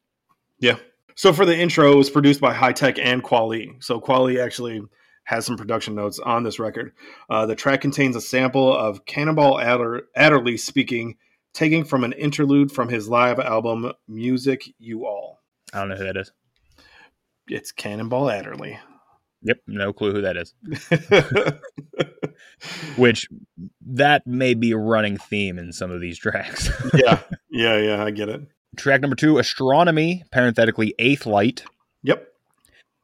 [0.61, 0.77] Yeah.
[1.15, 3.83] So for the intro, it was produced by Hi-Tek and Kweli.
[3.83, 4.83] So Kweli actually
[5.25, 6.93] has some production notes on this record.
[7.31, 11.17] Uh, the track contains a sample of Cannonball Adder- Adderley speaking,
[11.55, 15.41] taking from an interlude from his live album Music You All.
[15.73, 16.33] I don't know who that is.
[17.49, 18.79] It's Cannonball Adderley.
[19.43, 20.55] Yep, no clue who that is.
[22.97, 23.29] Which
[23.87, 26.71] that may be a running theme in some of these tracks.
[26.95, 27.21] yeah,
[27.51, 28.05] yeah, yeah.
[28.05, 28.43] I get it.
[28.77, 31.65] Track number two, Astronomy, parenthetically Eighth Light.
[32.03, 32.27] Yep.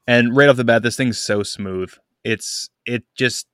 [0.06, 1.92] And right off the bat, this thing's so smooth.
[2.24, 3.46] It's it just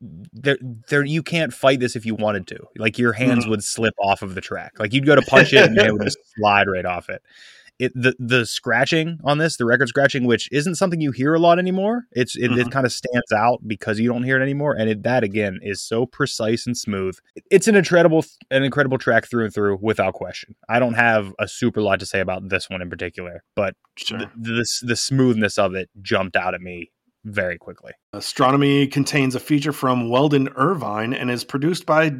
[0.00, 0.56] there
[0.88, 2.58] there you can't fight this if you wanted to.
[2.76, 3.50] Like your hands Mhm.
[3.50, 4.72] would slip off of the track.
[4.78, 7.20] Like you'd go to punch it and it would just slide right off it.
[7.80, 11.38] It the the scratching on this, the record scratching, which isn't something you hear a
[11.38, 12.04] lot anymore.
[12.12, 12.70] It's it, it Mhm.
[12.70, 15.80] kind of stands out because you don't hear it anymore, and it, that again is
[15.80, 17.16] so precise and smooth.
[17.50, 20.54] It's an incredible an incredible track through and through, without question.
[20.68, 24.18] I don't have a super lot to say about this one in particular, but Sure.
[24.18, 26.90] the, the the smoothness of it jumped out at me
[27.24, 27.92] very quickly.
[28.12, 32.10] Astronomy contains a feature from Weldon Irvine and is produced by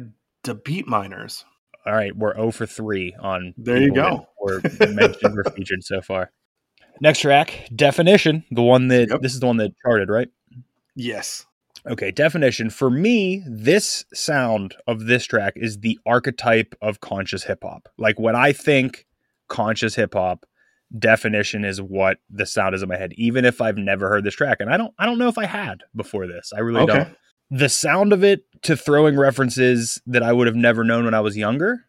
[0.43, 1.43] the Beatminerz.
[1.85, 4.27] All right, we're 0 for 3 on There you go.
[4.41, 6.31] Were mentioned or featured so far.
[6.99, 9.21] Next track, Definition, the one that Yep.
[9.21, 10.29] this is the one that charted, right?
[10.95, 11.45] Yes.
[11.87, 12.69] Okay, Definition.
[12.69, 17.89] For me, this sound of this track is the archetype of conscious hip hop.
[17.97, 19.07] Like when I think
[19.47, 20.45] conscious hip hop,
[20.99, 24.35] Definition is what the sound is in my head, even if I've never heard this
[24.35, 24.57] track.
[24.59, 26.51] And I don't I don't know if I had before this.
[26.55, 26.93] I really Okay.
[26.93, 27.15] don't.
[27.49, 31.19] The sound of it to throwing references that I would have never known when I
[31.21, 31.85] was younger,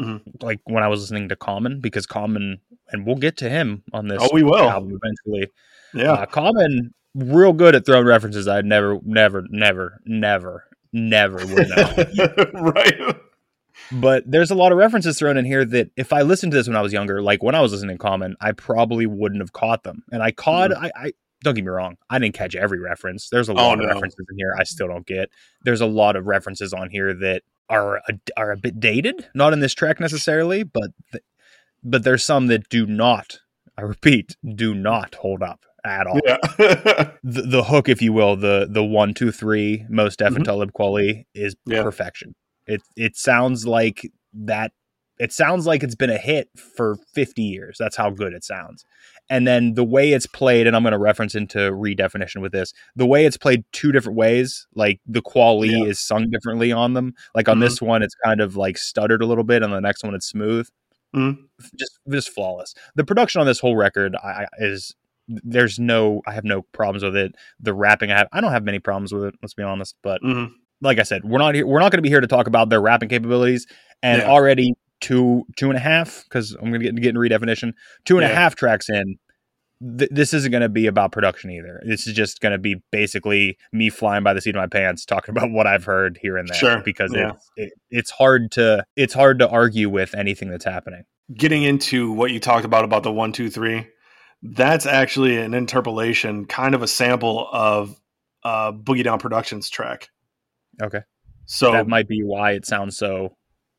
[0.00, 0.42] Mhm.
[0.42, 4.08] like when I was listening to Common, because Common, and we'll get to him on
[4.08, 4.56] this Oh, we will.
[4.68, 5.50] album eventually.
[5.94, 6.12] Yeah.
[6.12, 8.46] Uh, Common, real good at throwing references.
[8.46, 12.46] I'd never, never, never, never, never would know.
[12.60, 13.16] right.
[13.92, 16.66] but there's a lot of references thrown in here that if I listened to this
[16.68, 19.52] when I was younger, like when I was listening to Common, I probably wouldn't have
[19.52, 20.02] caught them.
[20.12, 23.28] And I caught, I, I don't get me wrong, I didn't catch every reference.
[23.30, 23.60] There's a Mm-hmm.
[23.60, 23.94] Oh, lot of no.
[23.94, 25.30] references in here I still don't get.
[25.64, 29.52] There's a lot of references on here that are a, are a bit dated, not
[29.52, 31.24] in this track necessarily, but th-
[31.84, 33.40] but there's some that do not.
[33.76, 36.38] I repeat, do not hold up at all Yeah.
[36.58, 40.36] the, the hook, if you will, the the one, two, three, most mm-hmm.
[40.36, 40.44] and.
[40.44, 41.82] Talib Kweli is Yeah.
[41.82, 42.34] perfection.
[42.66, 44.72] It it sounds like that.
[45.18, 47.76] It sounds like it's been a hit for fifty years.
[47.78, 48.84] That's how good it sounds.
[49.30, 52.72] And then the way it's played, and I'm going to reference into redefinition with this.
[52.96, 55.84] The way it's played two different ways, like the Kweli Yeah.
[55.84, 57.12] is sung differently on them.
[57.34, 57.60] Like on Mhm.
[57.60, 59.62] this one, it's kind of like stuttered a little bit.
[59.62, 60.66] On the next one, it's smooth
[61.14, 61.38] Mhm.
[61.78, 62.74] just just flawless.
[62.94, 64.94] The production on this whole record I, I- is
[65.28, 67.34] there's no I have no problems with it.
[67.60, 69.34] The rapping I have I don't have many problems with it.
[69.42, 69.94] Let's be honest.
[70.02, 70.52] But Mhm.
[70.80, 71.66] like I said, we're not here.
[71.66, 73.66] We're not going to be here to talk about their rapping capabilities.
[74.02, 74.28] And Yeah.
[74.28, 77.72] already two two and a half because I'm going to get get redefinition.
[78.04, 78.56] Two and a half Yeah.
[78.56, 79.16] tracks in.
[79.96, 81.80] Th- this isn't going to be about production either.
[81.86, 85.04] This is just going to be basically me flying by the seat of my pants,
[85.04, 86.56] talking about what I've heard here and there.
[86.58, 86.82] Sure.
[86.84, 87.30] because Yeah.
[87.30, 91.04] it's it, it's hard to it's hard to argue with anything that's happening.
[91.32, 93.86] Getting into what you talked about about the one, two, three,
[94.42, 97.94] that's actually an interpolation, kind of a sample of
[98.44, 100.08] uh, Boogie Down Productions track.
[100.82, 101.02] Okay.
[101.46, 103.36] So that might be why it sounds so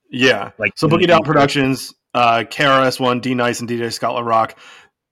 [0.09, 4.57] yeah, like So Boogie Down Productions, uh, KRS-One, D Nice, and DJ Scott Rock,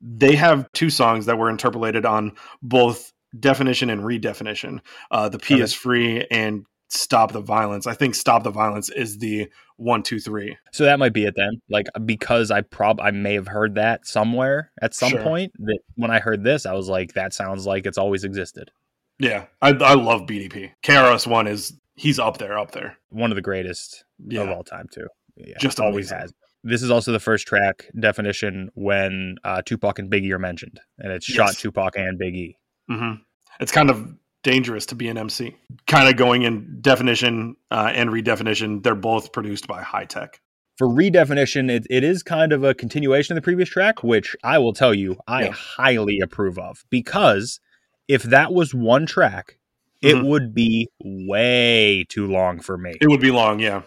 [0.01, 4.79] they have two songs that were interpolated on both definition and redefinition.
[5.11, 5.63] Uh, the P Okay.
[5.63, 7.85] is free and Stop the Violence.
[7.85, 10.57] I think Stop the Violence is the one, two, three.
[10.71, 11.61] So that might be it then.
[11.69, 15.21] Like because I prob I may have heard that somewhere at some Sure.
[15.21, 15.51] point.
[15.59, 18.71] That when I heard this, I was like, that sounds like it's always existed.
[19.19, 20.71] Yeah, I, I love BDP.
[20.83, 22.97] KRS-One is he's up there, up there.
[23.09, 25.07] One of the greatest of Yeah, all time too.
[25.35, 26.19] Yeah, Just always amazing.
[26.19, 26.33] has.
[26.63, 31.11] This is also the first track definition when uh, Tupac and Biggie are mentioned, and
[31.11, 32.55] it's shot Tupac and Biggie.
[32.89, 33.13] hmm
[33.59, 35.55] it's kind of dangerous to be an MC.
[35.87, 38.83] Kind of going in definition uh, and redefinition.
[38.83, 40.39] They're both produced by Hi-Tek.
[40.77, 44.59] For redefinition, it, it is kind of a continuation of the previous track, which I
[44.59, 45.51] will tell you I Yeah.
[45.53, 47.59] highly approve of because
[48.07, 49.57] if that was one track,
[50.03, 50.25] it Mhm.
[50.27, 52.93] would be way too long for me.
[53.01, 53.81] It would be long, yeah.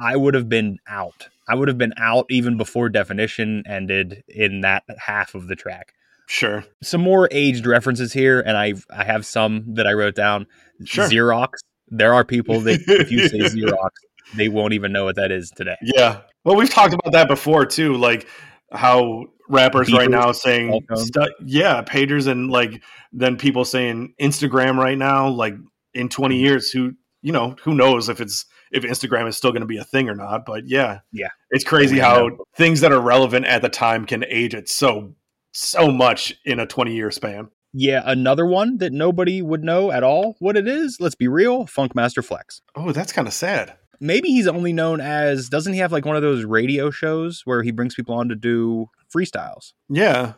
[0.00, 1.28] I would have been out.
[1.48, 5.94] I would have been out even before definition ended in that half of the track.
[6.26, 6.64] Sure.
[6.82, 10.46] Some more aged references here, and I I have some that I wrote down.
[10.84, 11.06] Sure.
[11.08, 11.48] Xerox.
[11.88, 13.90] There are people that if you say Xerox,
[14.36, 15.76] they won't even know what that is today.
[15.80, 16.20] Yeah.
[16.44, 18.28] Well, we've talked about that before too, like
[18.72, 22.82] how rappers right now saying stu- yeah, pagers and like
[23.12, 25.54] then people saying Instagram right now like
[25.94, 26.44] in 20 Mm-hmm.
[26.44, 29.78] years who you know, who knows if it's if Instagram is still going to be
[29.78, 31.00] a thing or not, but yeah.
[31.12, 31.28] Yeah.
[31.50, 35.14] It's crazy We how things that are relevant at the time can age it so
[35.52, 37.48] so much in a 20 year span.
[37.72, 40.98] Yeah, another one that nobody would know at all what it is.
[41.00, 42.62] Let's be real, Funkmaster Flex.
[42.74, 43.76] Oh, that's kind of sad.
[44.00, 47.62] Maybe he's only known as doesn't he have like one of those radio shows where
[47.62, 49.72] he brings people on to do freestyles?
[49.88, 50.34] Yeah.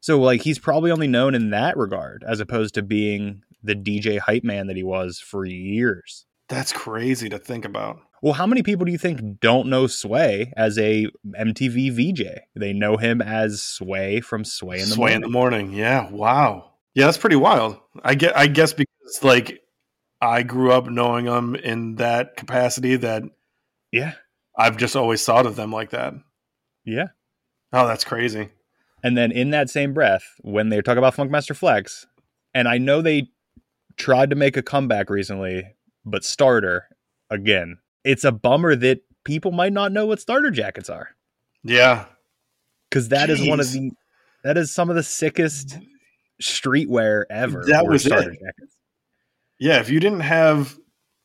[0.00, 4.18] So like he's probably only known in that regard as opposed to being the DJ
[4.18, 6.26] hype man that he was for years.
[6.48, 8.00] That's crazy to think about.
[8.22, 11.06] Well, how many people do you think don't know Sway as a
[11.38, 12.22] MTV VJ?
[12.56, 15.16] They know him as Sway from Sway in the Sway Morning.
[15.16, 15.72] in the morning.
[15.72, 16.10] Yeah.
[16.10, 16.72] Wow.
[16.94, 17.76] Yeah, that's pretty wild.
[18.02, 18.36] I get.
[18.36, 19.62] I guess because like
[20.20, 23.24] I grew up knowing them in that capacity that
[23.92, 24.12] yeah,
[24.56, 26.14] I've just always thought of them like that.
[26.84, 27.08] yeah.
[27.72, 28.50] Oh, that's crazy.
[29.02, 32.06] And then in that same breath, when they talk about Funkmaster Flex,
[32.54, 33.28] and I know they
[33.96, 35.64] tried to make a comeback recently,
[36.04, 36.88] but starter
[37.30, 37.78] again.
[38.04, 41.10] It's a bummer that people might not know what starter jackets are
[41.62, 42.04] Yeah.
[42.90, 43.90] because that is one of the
[44.42, 45.78] that is some of the sickest
[46.42, 47.64] streetwear ever.
[47.66, 48.38] That was starter it.
[48.40, 48.76] jackets.
[49.58, 49.80] Yeah.
[49.80, 50.76] If you didn't have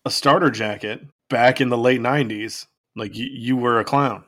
[0.05, 4.23] a starter jacket back in the late 90s, like you, you were a clown.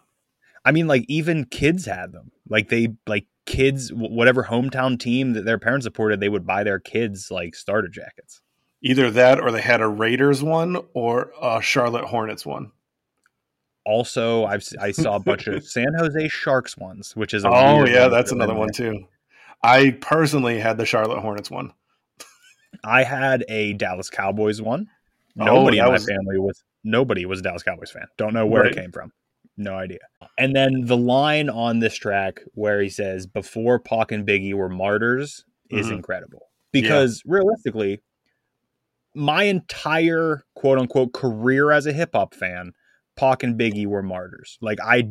[0.66, 2.32] I mean, like even kids had them.
[2.50, 6.80] Like they like kids, whatever hometown team that their parents supported, they would buy their
[6.80, 8.41] kids like starter jackets.
[8.84, 12.72] Either that or they had a Raiders one or a Charlotte Hornets one.
[13.86, 17.86] Also, I've I saw a bunch of San Jose Sharks ones, which is a Oh,
[17.86, 18.04] yeah.
[18.04, 19.06] one That's another one, too.
[19.64, 21.74] I personally had the Charlotte Hornets one.
[22.84, 24.88] I had a Dallas Cowboys one.
[25.40, 28.06] Oh, Nobody in my was- family was nobody was a Dallas Cowboys fan.
[28.18, 28.72] Don't know where Right.
[28.72, 29.12] it came from.
[29.58, 30.00] No idea.
[30.40, 34.70] And then the line on this track where he says, "Before Pac and Biggie were
[34.70, 35.98] martyrs," is Mhm.
[35.98, 38.02] incredible because realistically,
[39.16, 42.74] my entire quote unquote career as a hip hop fan,
[43.16, 44.58] Pac and Biggie were martyrs.
[44.62, 45.10] Like I,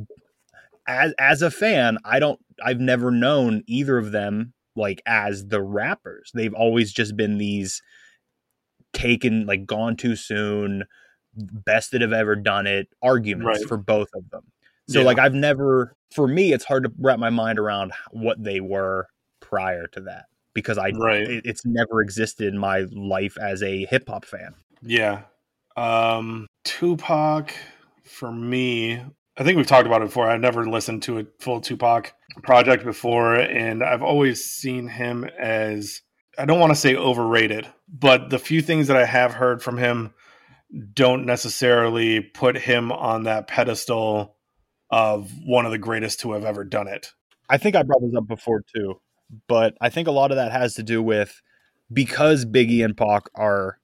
[0.87, 5.63] as as a fan, I don't, I've never known either of them like as the
[5.63, 6.31] rappers.
[6.35, 7.83] They've always just been these
[8.93, 10.85] taken, like gone too soon,
[11.35, 13.69] best that have ever done it arguments Right.
[13.69, 14.43] for both of them.
[14.89, 15.07] So Yeah.
[15.07, 19.07] like I've never, for me, it's hard to wrap my mind around what they were
[19.41, 20.25] prior to that
[20.55, 21.23] because I Right.
[21.23, 24.55] it, it's never existed in my life as a hip hop fan.
[24.83, 25.23] Yeah.
[25.77, 27.55] Um, Tupac,
[28.05, 29.01] for me,
[29.37, 30.29] I think we've talked about it before.
[30.29, 36.03] I've never listened to a full Tupac project before, and I've always seen him as,
[36.37, 39.79] I don't want to say overrated, but the few things that I have heard from
[39.79, 40.13] him
[40.93, 44.37] don't necessarily put him on that pedestal
[44.91, 47.13] of one of the greatest to have ever done it.
[47.49, 49.01] I think I brought this up before too,
[49.49, 51.41] but I think a lot of that has to do with
[51.93, 53.79] because Biggie and Pac are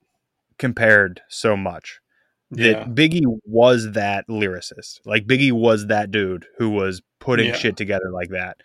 [0.59, 2.01] compared so much.
[2.53, 5.01] That Biggie was that lyricist.
[5.05, 7.57] Like Biggie was that dude who was putting Yeah.
[7.57, 8.59] shit together like that.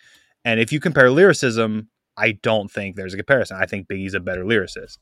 [0.46, 3.58] And if you compare lyricism, I don't think there's a comparison.
[3.60, 4.98] I think Biggie's a better lyricist.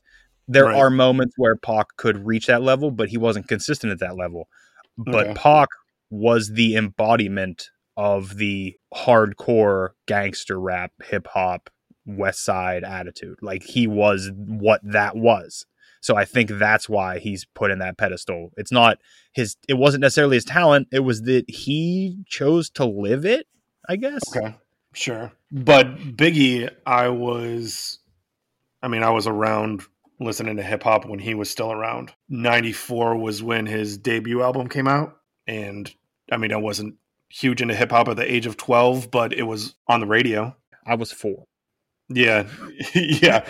[0.48, 0.76] There Right.
[0.76, 4.48] are moments where Pac could reach that level, but he wasn't consistent at that level.
[4.96, 5.34] But Okay.
[5.34, 5.68] Pac
[6.08, 7.68] was the embodiment
[8.00, 11.68] of the hardcore gangster rap, hip hop,
[12.06, 13.36] West Side attitude.
[13.42, 15.66] Like he was what that was.
[16.00, 18.52] So I think that's why he's put in that pedestal.
[18.56, 18.96] It's not
[19.34, 23.46] his it wasn't necessarily his talent, it was that he chose to live it,
[23.86, 24.22] I guess.
[24.34, 24.56] Okay,
[24.94, 25.32] sure.
[25.52, 27.98] But Biggie, I was,
[28.82, 29.82] I mean, I was around
[30.18, 32.14] listening to hip hop when he was still around.
[32.30, 35.18] 94 was when his debut album came out.
[35.46, 35.92] And
[36.32, 36.94] I mean, I wasn't
[37.30, 40.54] huge into hip hop at the age of 12, but it was on the radio.
[40.86, 41.44] I was 4.
[42.08, 42.48] Yeah.
[42.94, 43.46] yeah.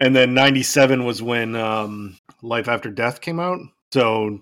[0.00, 3.58] And then 97 was when um, Life After Death came out.
[3.92, 4.40] So,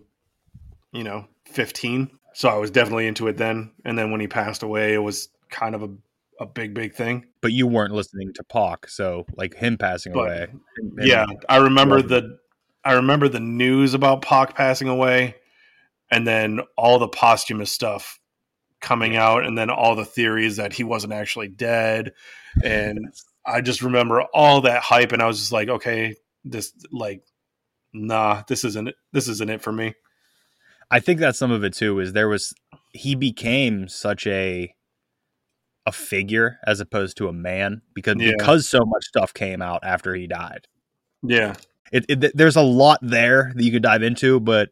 [0.93, 2.11] you know, 15.
[2.35, 3.73] So I was definitely into it then.
[3.85, 5.91] And then when he passed away, it was kind of a,
[6.41, 7.27] a big, big thing.
[7.41, 10.47] But you weren't listening to Pac, so like him passing But- away.
[11.01, 12.39] yeah, I remember the
[12.85, 15.37] I remember the news about Pac passing away,
[16.11, 18.19] and then all the posthumous stuff
[18.83, 22.13] coming out, and then all the theories that he wasn't actually dead,
[22.63, 23.15] and
[23.47, 27.23] I just remember all that hype, and I was just like, okay, this like,
[27.95, 28.97] nah, this isn't it.
[29.13, 29.95] This isn't it for me.
[30.91, 31.99] I think that's some of it too.
[32.01, 32.53] Is there was
[32.91, 34.75] he became such a
[35.87, 38.33] a figure as opposed to a man because Yeah.
[38.39, 40.69] because so much stuff came out after he died.
[41.25, 41.55] Yeah,
[41.91, 44.69] It, it there's a lot there that you could dive into, but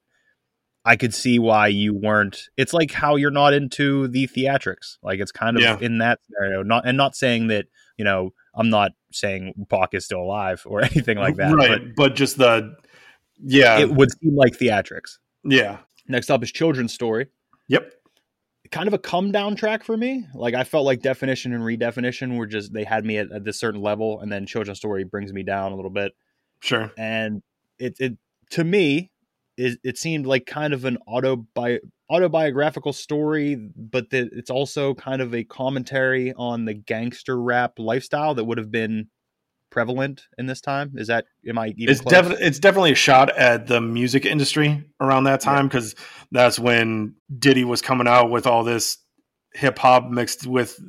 [0.84, 2.48] I could see why you weren't.
[2.56, 4.96] It's like how you're not into the theatrics.
[5.02, 5.78] Like it's kind of Yeah.
[5.80, 6.62] in that scenario.
[6.62, 7.66] Not and not saying that
[7.98, 11.54] you know I'm not saying Pac is still alive or anything like that.
[11.54, 11.82] right.
[11.96, 12.74] But, just the
[13.42, 15.18] yeah, it would seem like theatrics.
[15.44, 15.78] yeah,
[16.08, 17.28] Next up is Children's Story.
[17.68, 17.92] yep,
[18.70, 20.26] kind of a come down track for me.
[20.34, 23.58] Like I felt like definition and redefinition were just they had me at, at this
[23.60, 26.12] certain level, and then children's story brings me down a little bit.
[26.60, 27.42] sure, And
[27.78, 28.18] it it
[28.50, 29.10] to me
[29.60, 35.20] it, it seemed like kind of an autobi- autobiographical story, but that it's also kind
[35.20, 39.08] of a commentary on the gangster rap lifestyle that would have been
[39.68, 40.92] prevalent in this time.
[40.96, 44.82] Is that am I even it's definitely it's definitely a shot at the music industry
[44.98, 45.94] around that time because
[46.32, 48.96] that's when Diddy was coming out with all this
[49.52, 50.80] hip hop mixed with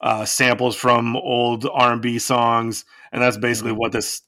[0.00, 3.78] uh, samples from old R and B songs, and that's basically Mhm.
[3.78, 4.22] what this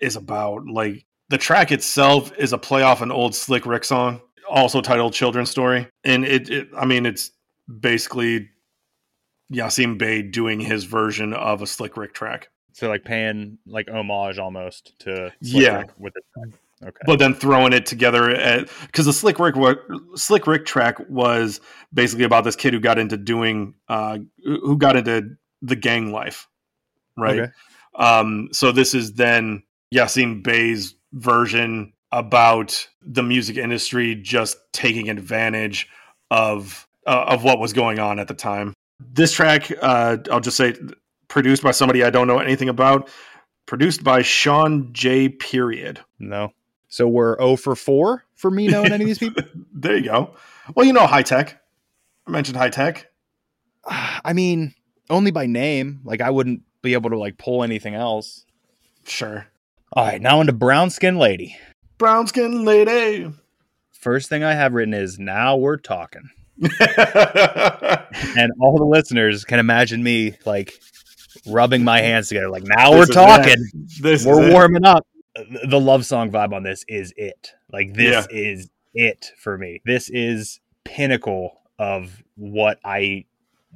[0.00, 0.66] is about.
[0.66, 5.14] Like the track itself is a play off an old Slick Rick song, also titled
[5.14, 7.30] "Children's Story," and it, it I mean, it's
[7.80, 8.50] basically
[9.52, 14.38] Yasiin Bey doing his version of a Slick Rick track, So like paying like homage
[14.38, 15.78] almost to Yeah.
[15.78, 16.52] Rick with the
[16.82, 16.98] okay.
[17.06, 19.54] but then throwing it together because the Slick Rick
[20.16, 21.60] Slick Rick track was
[21.94, 26.48] basically about this kid who got into doing uh, who got into the gang life,
[27.16, 27.40] right?
[27.40, 27.52] Okay.
[27.94, 29.62] Um, so this is then
[29.94, 35.88] Yasiin Bey's version about the music industry just taking advantage
[36.30, 38.74] of uh, of what was going on at the time.
[39.00, 40.74] This track, uh, I'll just say,
[41.28, 43.08] produced by somebody I don't know anything about.
[43.66, 45.28] Produced by Shawn J.
[45.28, 46.00] Period.
[46.18, 46.52] No.
[46.88, 49.44] So we're 0 for 4 for me knowing any of these people?
[49.72, 50.34] There you go.
[50.74, 51.60] Well, you know, Hi-Tek.
[52.26, 53.10] I mentioned Hi-Tek.
[53.86, 54.74] I mean,
[55.08, 56.00] only by name.
[56.04, 58.44] Like I wouldn't be able to like pull anything else.
[59.04, 59.46] Sure.
[59.92, 61.56] All right, now into brown skin lady.
[61.98, 63.32] Brown skin lady.
[63.92, 66.28] First thing I have written is now we're talking.
[68.36, 70.74] And all the listeners can imagine me like
[71.46, 73.56] rubbing my hands together like now This we're talking.
[74.00, 74.52] This We're is it.
[74.52, 75.06] warming up.
[75.64, 77.52] The love song vibe on this is it.
[77.72, 78.36] Like this Yeah.
[78.36, 79.80] is it for me.
[79.84, 83.24] This is pinnacle of what I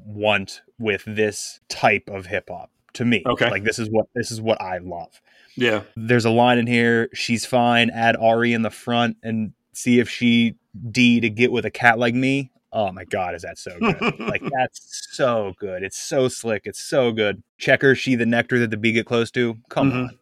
[0.04, 3.22] want with this type of hip hop to me.
[3.26, 3.50] Okay.
[3.50, 5.20] Like this is what this is what I love.
[5.56, 5.82] Yeah.
[5.96, 10.08] There's a line in here, she's fine, add Ari in the front and see if
[10.08, 10.56] she
[10.90, 12.50] D to get with a cat like me.
[12.72, 14.00] Oh my god, is that so good?
[14.20, 15.82] like that's so good.
[15.84, 16.62] It's so slick.
[16.64, 17.42] It's so good.
[17.58, 19.56] Checker, she the nectar that the bee get close to.
[19.68, 19.94] Come Mhm.
[20.08, 20.18] on.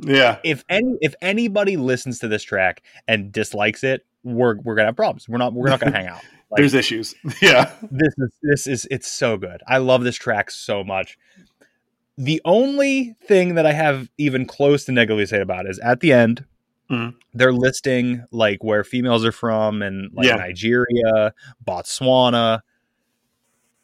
[0.00, 0.38] Yeah.
[0.44, 4.96] If any if anybody listens to this track and dislikes it, we're we're gonna have
[4.96, 5.28] problems.
[5.28, 6.20] We're not we're not gonna hang out.
[6.50, 7.14] Like, There's issues.
[7.42, 7.72] Yeah.
[7.90, 9.60] this is this is it's so good.
[9.66, 11.18] I love this track so much.
[12.16, 16.12] The only thing that I have even close to negatively say about is at the
[16.12, 16.44] end,
[16.90, 17.14] Mhm.
[17.32, 20.36] they're listing like where females are from and like Yeah.
[20.36, 21.32] Nigeria,
[21.66, 22.60] Botswana,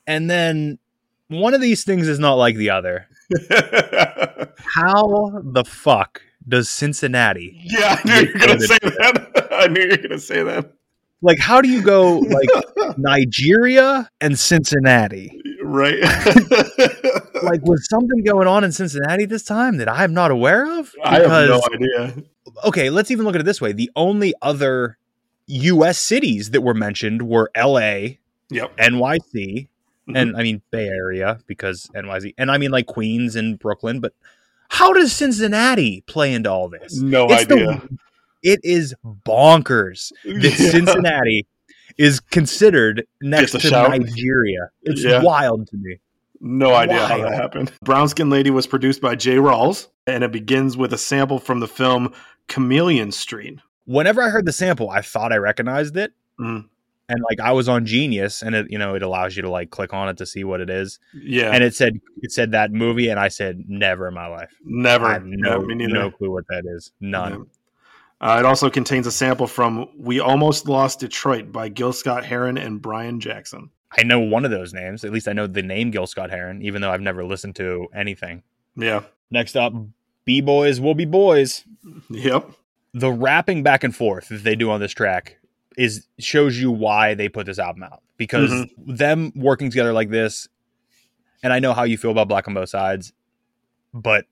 [0.07, 0.79] and then
[1.29, 3.07] one of these things is not like the other.
[4.59, 9.49] How the fuck does Cincinnati yeah, I knew you were gonna say that.
[9.53, 10.73] I knew you were gonna say that.
[11.23, 11.39] like?
[11.39, 12.49] How do you go like
[12.99, 15.41] Nigeria and Cincinnati?
[15.71, 16.01] Right.
[17.43, 20.93] like was something going on in Cincinnati this time that I'm not aware of?
[21.05, 22.23] I have no idea.
[22.65, 23.73] okay, let's even look at it this way.
[23.73, 24.99] The only other
[25.47, 28.17] US cities that were mentioned were LA,
[28.51, 28.77] Yep.
[28.79, 29.69] NYC,
[30.09, 30.17] Mm-hmm.
[30.17, 34.13] and I mean Bay Area because NYC, and I mean like Queens and Brooklyn, but
[34.69, 37.01] how does Cincinnati play into all this?
[37.01, 37.83] No It's the- idea.
[38.43, 40.71] it is bonkers that Yeah.
[40.71, 41.47] Cincinnati
[41.99, 43.91] is considered next to shout.
[43.91, 44.71] Nigeria.
[44.83, 45.23] It's Yeah.
[45.23, 45.99] wild to me.
[46.41, 47.71] No idea how that happened.
[47.85, 49.37] Brown Skin Lady was produced by J.
[49.37, 52.13] Rawls, and it begins with a sample from the film
[52.49, 53.59] Chameleon Street.
[53.85, 56.13] Whenever I heard the sample, I thought I recognized it.
[56.41, 56.65] Mhm.
[57.09, 59.71] And like I was on Genius and it, you know, it allows you to like
[59.71, 61.01] click on it to see what it is.
[61.13, 61.51] Yeah.
[61.51, 64.55] And it said it said that movie and I said never in my life.
[64.65, 65.07] Never.
[65.07, 66.93] I have no, no clue what that is.
[67.01, 67.47] None.
[68.21, 72.59] Uh, it also contains a sample from We Almost Lost Detroit by Gil Scott Heron
[72.59, 73.71] and Brian Jackson.
[73.99, 75.05] I know one of those names.
[75.05, 77.89] At least I know the name Gil Scott Heron, even though I've never listened to
[77.95, 78.43] anything.
[78.77, 79.03] Yeah.
[79.31, 79.73] Next up,
[80.27, 81.65] B Boys will be boys.
[82.11, 82.51] Yep.
[82.93, 85.39] The rapping back and forth that they do on this track
[85.79, 88.03] is shows you why they put this album out.
[88.17, 88.95] Because Mm-hmm.
[88.97, 90.47] them working together like this,
[91.43, 93.13] and I know how you feel about Black on Both Sides,
[93.95, 94.27] but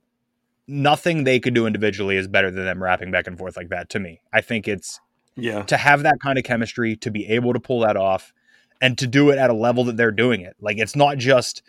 [0.68, 3.88] nothing they could do individually is better than them rapping back and forth like that
[3.90, 4.20] to me.
[4.32, 5.00] I think it's
[5.34, 5.62] Yeah.
[5.64, 8.32] to have that kind of chemistry, to be able to pull that off,
[8.80, 10.54] and to do it at a level that they're doing it.
[10.60, 11.62] Like it's not just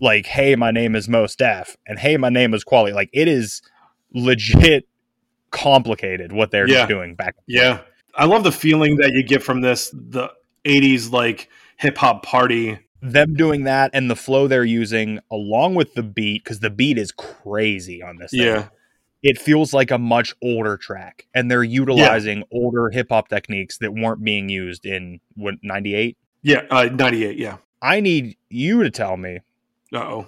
[0.00, 2.92] like, hey, my name is Mos Def, and hey, my name is Kweli.
[2.94, 3.62] Like it is
[4.12, 4.86] legit
[5.50, 6.86] complicated what they're Yeah.
[6.86, 7.34] doing back.
[7.46, 7.80] Yeah.
[8.14, 10.30] I love the feeling that you get from this, the
[10.64, 12.78] 80s like hip hop party.
[13.12, 16.98] Them doing that and the flow they're using along with the beat, because the beat
[16.98, 18.30] is crazy on this.
[18.30, 18.42] thing.
[18.42, 18.68] Yeah.
[19.22, 23.92] It feels like a much older track, and they're utilizing older hip hop techniques that
[23.92, 26.16] weren't being used in what ninety eight.
[26.42, 26.62] Yeah.
[26.70, 27.36] Uh, 98.
[27.38, 27.56] Yeah.
[27.82, 29.40] I need you to tell me
[29.92, 30.26] Uh oh.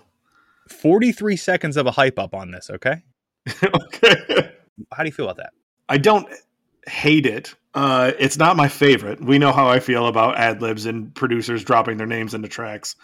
[0.69, 3.03] 43 seconds of a hype up on this, okay?
[3.63, 4.51] okay.
[4.93, 5.53] How do you feel about that?
[5.89, 6.29] I don't
[6.89, 7.55] hate it.
[7.75, 9.23] Uh, it's not my favorite.
[9.23, 12.97] We know how I feel about ad libs and producers dropping their names into tracks.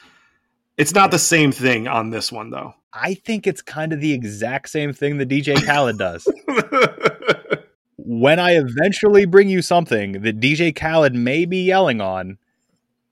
[0.76, 2.74] It's not the same thing on this one, though.
[2.92, 6.26] I think it's kind of the exact same thing that DJ Khaled does.
[7.96, 12.38] when I eventually bring you something that DJ Khaled may be yelling on,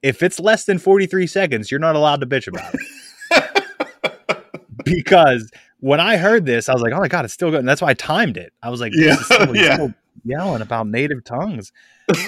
[0.03, 4.45] if it's less than 43 seconds, you're not allowed to bitch about it.
[4.85, 5.51] because
[5.81, 7.61] when I heard this, I was like, oh my God, it's still good.
[7.61, 8.53] And that's why I timed it.
[8.63, 9.17] I was like, Yeah,
[9.53, 9.75] yeah.
[9.75, 11.73] still yelling about native tongues.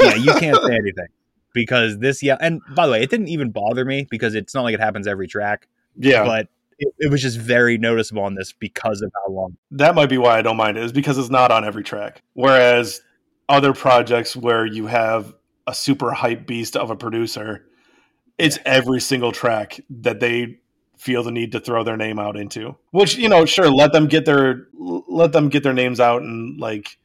[0.00, 1.08] Yeah, you can't say anything
[1.52, 2.36] because this, yeah.
[2.40, 5.06] And by the way, it didn't even bother me because it's not like it happens
[5.06, 5.68] every track.
[5.96, 9.56] Yeah, but it, it was just very noticeable on this because of how long.
[9.70, 10.84] that might be why I don't mind it.
[10.84, 12.22] Is because it's not on every track.
[12.34, 13.00] Whereas
[13.48, 15.34] other projects where you have
[15.66, 17.64] a super hype beast of a producer,
[18.38, 20.58] it's every single track that they
[20.96, 22.76] feel the need to throw their name out into.
[22.90, 26.58] Which you know, sure, let them get their let them get their names out and
[26.58, 26.98] like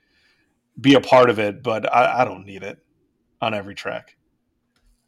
[0.79, 1.63] be a part of it.
[1.63, 2.77] But I, I don't need it
[3.41, 4.15] on every track.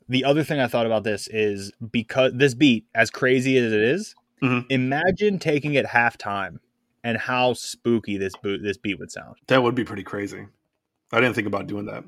[0.10, 3.82] The other thing I thought about this is because this beat, as crazy as it
[3.82, 4.66] is, Mhm.
[4.70, 6.58] imagine taking it halftime
[7.04, 9.36] and how spooky this boot this beat would sound.
[9.48, 10.48] That would be pretty crazy.
[11.12, 12.04] I didn't think about doing that.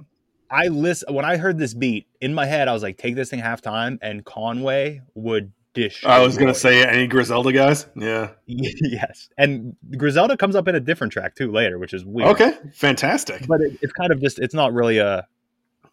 [0.50, 3.30] I list when I heard this beat in my head, I was like, take this
[3.30, 6.04] thing halftime, and Conway would dish.
[6.06, 7.86] I was gonna say any Griselda guys.
[7.96, 8.32] Yeah.
[8.48, 12.30] yes, and Griselda comes up in a different track too later, which is weird.
[12.30, 12.54] Okay.
[12.74, 13.48] Fantastic.
[13.48, 15.28] but it, it's kind of just it's not really a.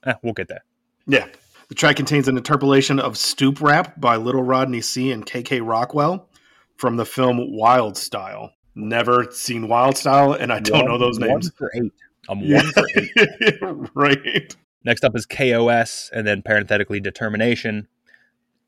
[0.04, 0.64] Eh, we'll get there.
[1.06, 1.26] Yeah.
[1.68, 6.28] The track contains an interpolation of Stoop Rap by Little Rodney C and KK Rockwell
[6.76, 8.52] from the film Wild Style.
[8.74, 11.50] Never seen Wild Style, and I don't know those One names.
[11.56, 11.92] for eight.
[12.28, 12.62] I'm Yeah.
[12.62, 13.90] one for eight.
[13.94, 14.56] right.
[14.84, 17.86] Next up is KOS, and then parenthetically determination.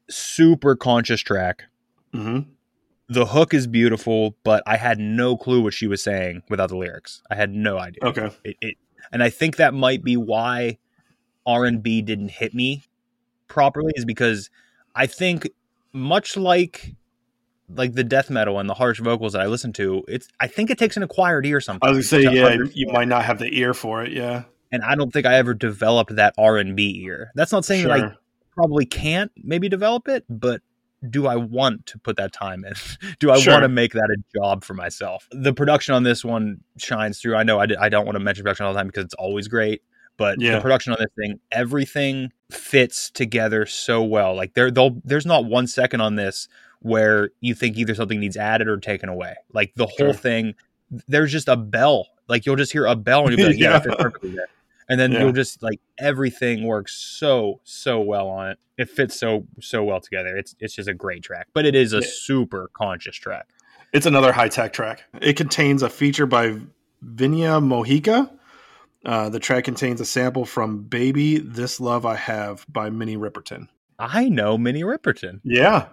[0.09, 1.65] Super conscious track.
[2.13, 2.41] hmm
[3.09, 6.77] The hook is beautiful, but I had no clue what she was saying without the
[6.77, 7.23] lyrics.
[7.31, 8.05] I had no idea.
[8.05, 8.31] Okay.
[8.45, 8.75] It, it,
[9.13, 10.79] and I think that might be why
[11.47, 12.85] R and B didn't hit me
[13.49, 14.49] properly, is because
[14.95, 15.49] I think
[15.93, 16.95] much like
[17.75, 20.71] like the death metal and the harsh vocals that I listen to, it's I think
[20.71, 21.87] it takes an acquired ear something.
[21.89, 21.97] I sometimes.
[21.97, 22.77] was gonna say, yeah, understand.
[22.77, 24.13] you might not have the ear for it.
[24.13, 24.45] Yeah.
[24.71, 27.31] and I don't think I ever developed that R and B ear.
[27.35, 28.17] That's not saying that I Sure.
[28.55, 30.61] Probably can't maybe develop it, but
[31.11, 32.75] do I want to put that time in?
[33.19, 33.55] do I Sure.
[33.55, 35.27] want to make that a job for myself?
[35.33, 37.35] The production on this one shines through.
[37.37, 39.49] I know I, I don't want to mention production all the time because it's always
[39.49, 39.83] great,
[40.17, 40.57] but Yeah.
[40.57, 44.35] the production on this thing, everything fits together so well.
[44.37, 46.47] Like there, they'll, there's not one second on this
[46.81, 49.35] where you think either something needs added or taken away.
[49.53, 50.13] Like the whole Sure.
[50.13, 50.55] thing,
[51.09, 52.09] there's just a bell.
[52.29, 53.95] Like you'll just hear a bell and you'll be like, yeah, Yeah.
[53.97, 54.47] perfectly there
[54.93, 55.21] and then Yeah.
[55.21, 58.59] you'll just like everything works so so well on it.
[58.77, 60.37] It fits so so well together.
[60.37, 62.07] It's it's just a great track, but it is a Yeah.
[62.13, 63.49] super conscious track.
[63.93, 65.05] It's another Hi-Tek track.
[65.21, 66.57] It contains a feature by
[67.05, 68.31] Vinia Mojica.
[69.05, 73.69] Uh, the track contains a sample from Baby This Love I Have by Minnie Riperton.
[73.99, 75.41] I know Minnie Riperton.
[75.45, 75.87] Yeah.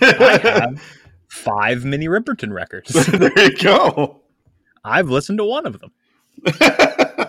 [0.00, 0.82] I have
[1.28, 2.90] five Minnie Riperton records.
[3.06, 4.20] there you go.
[4.84, 5.92] I've listened to one of them.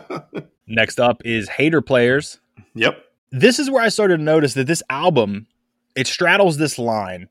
[0.74, 2.40] Next up is Hater Players.
[2.74, 3.04] yep.
[3.32, 5.48] This is where I started to notice that this album
[5.96, 7.30] it straddles this line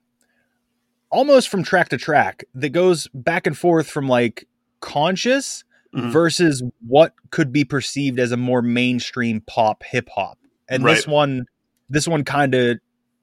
[1.11, 4.47] almost from track to track that goes back and forth from like
[4.81, 5.65] conscious
[5.95, 6.11] Mhm.
[6.13, 10.39] versus what could be perceived as a more mainstream pop hip hop.
[10.69, 11.47] And this one
[11.91, 12.79] this one kind of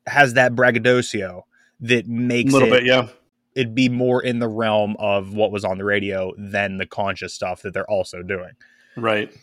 [0.06, 1.46] has that braggadocio
[1.80, 3.08] that makes A little it bit, yeah.
[3.56, 7.34] it'd be more in the realm of what was on the radio than the conscious
[7.34, 8.52] stuff that they're also doing.
[8.96, 9.34] Right.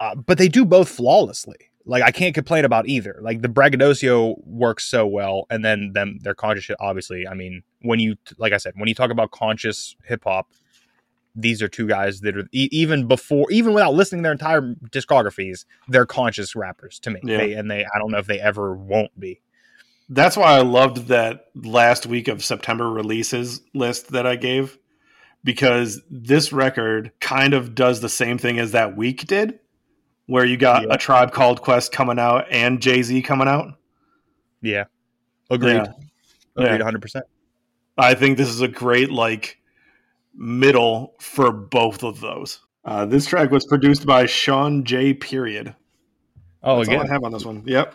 [0.00, 1.56] Uh, but they do both flawlessly.
[1.84, 3.18] Like I can't complain about either.
[3.22, 6.76] Like the braggadocio works so well, and then them their conscious shit.
[6.80, 10.48] Obviously, I mean, when you like I said, when you talk about conscious hip hop,
[11.36, 14.74] these are two guys that are e- even before, even without listening to their entire
[14.90, 17.20] discographies, they're conscious rappers to me.
[17.22, 17.36] Yeah.
[17.36, 19.42] They, and they, I don't know if they ever won't be.
[20.08, 24.78] That's why I loved that last week of September releases list that I gave
[25.44, 29.58] because this record kind of does the same thing as that week did,
[30.26, 30.94] where you got Yeah.
[30.94, 33.74] a tribe called Quest coming out and Jay Z coming out.
[34.62, 34.84] Yeah,
[35.50, 35.74] agreed.
[35.74, 35.86] Yeah.
[36.56, 36.84] Agreed, Yeah.
[36.84, 37.24] hundred percent.
[37.98, 39.58] I think this is a great like
[40.34, 42.60] middle for both of those.
[42.84, 45.12] Uh, this track was produced by Shawn J.
[45.14, 45.74] Period.
[46.62, 47.00] Oh, That's again.
[47.00, 47.62] I have on this one.
[47.66, 47.94] Yep.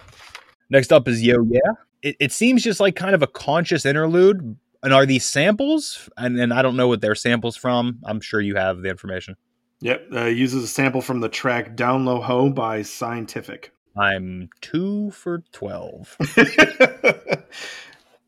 [0.69, 1.59] Next up is Yo Yeah.
[2.01, 4.57] It, it seems just like kind of a conscious interlude.
[4.83, 6.09] And are these samples?
[6.17, 7.99] And, and I don't know what they're samples from.
[8.03, 9.35] I'm sure you have the information.
[9.81, 10.07] Yep.
[10.13, 13.73] Uh, uses a sample from the track Down Low Ho by Scientific.
[13.97, 16.17] I'm two for 12.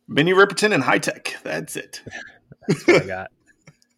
[0.07, 1.37] Minnie Riperton and Hi-Tek.
[1.43, 2.01] That's it.
[2.67, 3.31] That's what I got.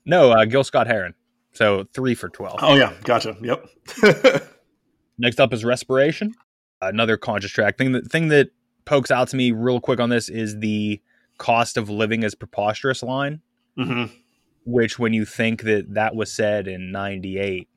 [0.07, 1.15] No, uh, Gil Scott Heron.
[1.53, 2.59] So three for 12.
[2.61, 2.93] Oh, yeah.
[3.05, 3.35] Gotcha.
[3.41, 3.67] Yep.
[5.17, 6.35] Next up is Respiration,
[6.79, 7.77] another conscious track.
[7.79, 8.49] Thing that thing that
[8.85, 11.01] pokes out to me real quick on this is the
[11.39, 13.41] cost of living is preposterous line,
[13.77, 14.05] hmm
[14.65, 17.67] which when you think that that was said in 98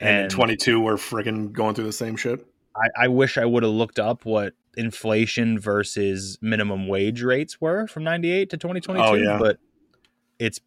[0.00, 2.44] And, in 22, we're friggin' going through the same shit.
[2.74, 7.86] I, I wish I would have looked up what inflation versus minimum wage rates were
[7.86, 9.38] from 98 to 2022, Oh, yeah.
[9.38, 9.58] but
[10.38, 10.60] it's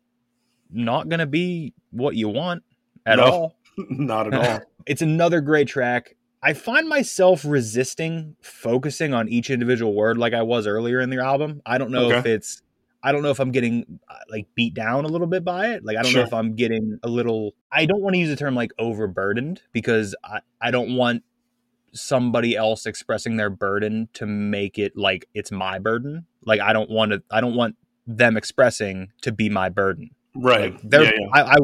[0.69, 2.63] not going to be what you want
[3.05, 3.23] at No.
[3.25, 3.55] all.
[3.89, 4.59] Not at all.
[4.85, 6.15] It's another great track.
[6.43, 11.17] I find myself resisting focusing on each individual word like I was earlier in the
[11.17, 11.59] album.
[11.65, 12.61] I don't know if it's
[13.05, 15.85] I don't know if I'm getting uh, like beat down a little bit by it.
[15.85, 16.21] Like I don't Sure.
[16.21, 17.53] know if I'm getting a little.
[17.71, 21.23] I don't want to use the term like overburdened because I I don't want
[21.93, 26.25] somebody else expressing their burden to make it like it's my burden.
[26.45, 27.21] Like I don't want to.
[27.29, 27.75] I don't want
[28.07, 30.09] them expressing to be my burden.
[30.35, 30.73] Right.
[30.73, 31.27] Like yeah, yeah.
[31.31, 31.57] I, I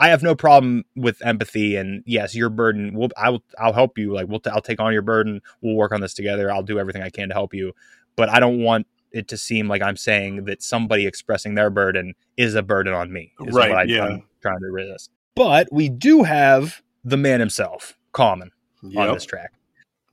[0.00, 2.94] I have no problem with empathy and yes, your burden.
[2.94, 4.12] We'll, I will, I'll help you.
[4.12, 5.42] Like we'll, t- I'll take on your burden.
[5.60, 6.52] We'll work on this together.
[6.52, 7.72] I'll do everything I can to help you.
[8.14, 12.14] But I don't want it to seem like I'm saying that somebody expressing their burden
[12.36, 13.32] is a burden on me.
[13.46, 14.04] Is Right, I, yeah.
[14.04, 15.10] I'm trying to resist.
[15.34, 18.50] But we do have the man himself, Common,
[18.96, 19.52] on this track.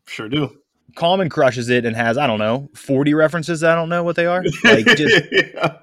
[0.07, 0.57] sure do.
[0.95, 3.63] Common crushes it and has I don't know forty references.
[3.63, 4.43] I don't know what they are.
[4.63, 5.77] Like just yeah.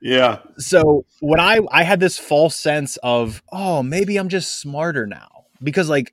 [0.00, 0.38] yeah.
[0.58, 5.44] so when I I had this false sense of oh maybe I'm just smarter now
[5.62, 6.12] because like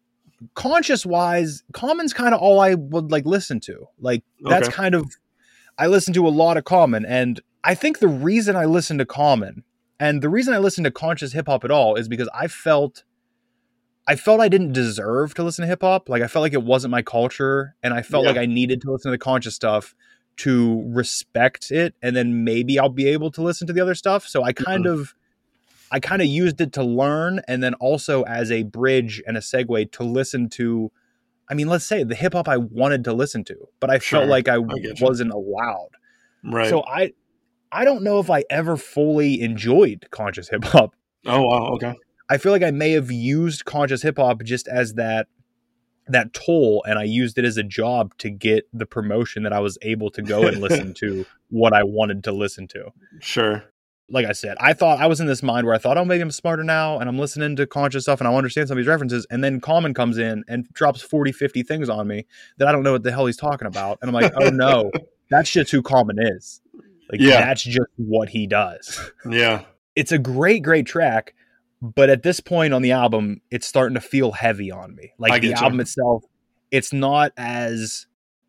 [0.54, 4.76] conscious wise common's kind of all I would like listen to like that's Okay.
[4.76, 5.06] kind of
[5.80, 9.06] I listen to a lot of common and I think the reason I listen to
[9.06, 9.64] common
[10.00, 13.04] and the reason I listen to conscious hip hop at all is because I felt
[14.08, 16.64] I felt I didn't deserve to listen to hip hop like I felt like it
[16.64, 18.32] wasn't my culture and I felt Yeah.
[18.32, 19.96] like I needed to listen to the conscious stuff
[20.38, 24.28] to respect it and then maybe I'll be able to listen to the other stuff.
[24.28, 25.02] So I kind mm-hmm.
[25.02, 25.16] of
[25.92, 29.40] I kind of used it to learn and then also as a bridge and a
[29.40, 30.92] segue to listen to
[31.50, 34.20] I mean, let's say the hip hop I wanted to listen to, but I Sure.
[34.20, 34.94] felt like I, you.
[35.02, 35.90] wasn't allowed.
[36.44, 36.70] Right.
[36.70, 37.14] So I
[37.72, 40.96] I don't know if I ever fully enjoyed conscious hip hop.
[41.26, 41.68] oh wow.
[41.74, 41.94] Okay.
[42.30, 45.28] I feel like I may have used conscious hip hop just as that
[46.08, 49.60] that toll and I used it as a job to get the promotion that I
[49.60, 52.92] was able to go and listen to what I wanted to listen to.
[53.20, 53.64] Sure.
[54.12, 56.22] Like I said, I thought I was in this mind where I thought, oh, maybe
[56.22, 58.88] I'm smarter now and I'm listening to conscious stuff and I understand some of these
[58.88, 59.26] references.
[59.30, 62.26] And then Common comes in and drops 40, 50 things on me
[62.58, 64.00] that I don't know what the hell he's talking about.
[64.02, 64.92] And I'm like, oh no,
[65.30, 66.62] that's just who Common is.
[67.12, 67.42] Like, Yeah.
[67.42, 69.12] that's just what he does.
[69.30, 69.64] Yeah.
[69.96, 71.34] it's a great, great track.
[71.82, 75.14] But at this point on the album, it's starting to feel heavy on me.
[75.18, 75.54] Like the you.
[75.54, 76.24] album itself,
[76.72, 78.06] it's not as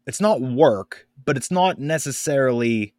[0.07, 2.93] it's not work, but it's not necessarily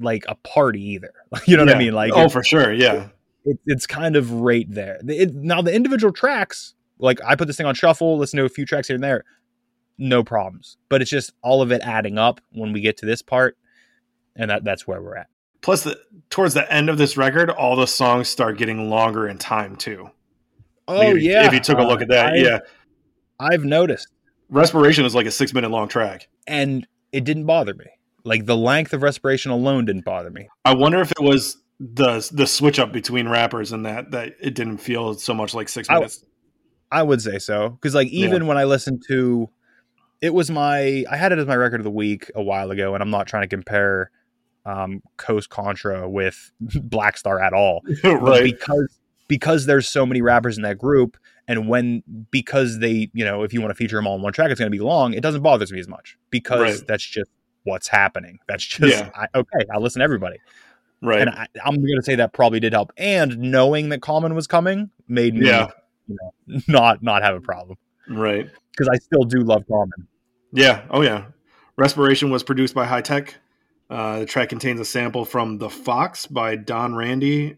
[0.00, 1.12] like a party either.
[1.46, 1.92] You know what I mean?
[1.94, 2.72] Like oh, for sure.
[2.72, 3.08] Yeah.
[3.44, 4.98] it, it's kind of right there.
[5.06, 8.48] It- now the individual tracks, like I put this thing on shuffle, listen to a
[8.48, 9.24] few tracks here and there,
[9.98, 10.76] no problems.
[10.88, 13.56] But it's just all of it adding up when we get to this part,
[14.36, 15.28] and that that's where we're at.
[15.60, 15.98] Plus, the
[16.30, 20.10] towards the end of this record, all the songs start getting longer in time too.
[20.86, 22.58] Oh Like, if, yeah, If you took a look Uh, at that, I- yeah.
[23.40, 24.08] I've noticed.
[24.50, 26.28] Respiration is like a six minute long track.
[26.46, 27.86] and it didn't bother me.
[28.28, 30.48] Like the length of respiration alone didn't bother me.
[30.64, 34.54] I wonder if it was the the switch up between rappers and that that it
[34.54, 36.24] didn't feel so much like six minutes.
[36.90, 39.48] I would say so because like even when I listened to,
[40.20, 42.94] it was my I had it as my record of the week a while ago,
[42.94, 44.10] and I'm not trying to compare
[44.66, 48.98] um, Coast Contra with Black Star at all, but because
[49.28, 51.16] because there's so many rappers in that group,
[51.46, 54.32] and when because they you know if you want to feature them all in one
[54.32, 55.14] track, it's going to be long.
[55.14, 56.86] It doesn't bother me as much because Right.
[56.86, 57.30] that's just
[57.68, 58.38] what's happening.
[58.48, 59.10] That's just Yeah.
[59.14, 59.66] I, okay.
[59.72, 60.38] I listen to everybody.
[61.02, 61.20] right.
[61.20, 62.92] and I, I'm going to say that probably did help.
[62.96, 65.68] And knowing that Common was coming made me, Yeah.
[66.08, 66.16] you
[66.48, 67.76] know, not not have a problem
[68.08, 68.48] right.
[68.72, 70.08] because I still do love Common.
[70.52, 70.84] Yeah.
[70.90, 71.26] Oh, yeah.
[71.76, 73.36] Respiration was produced by Hi-Tek.
[73.90, 77.56] Uh, the track contains a sample from The Fox by Don Randi,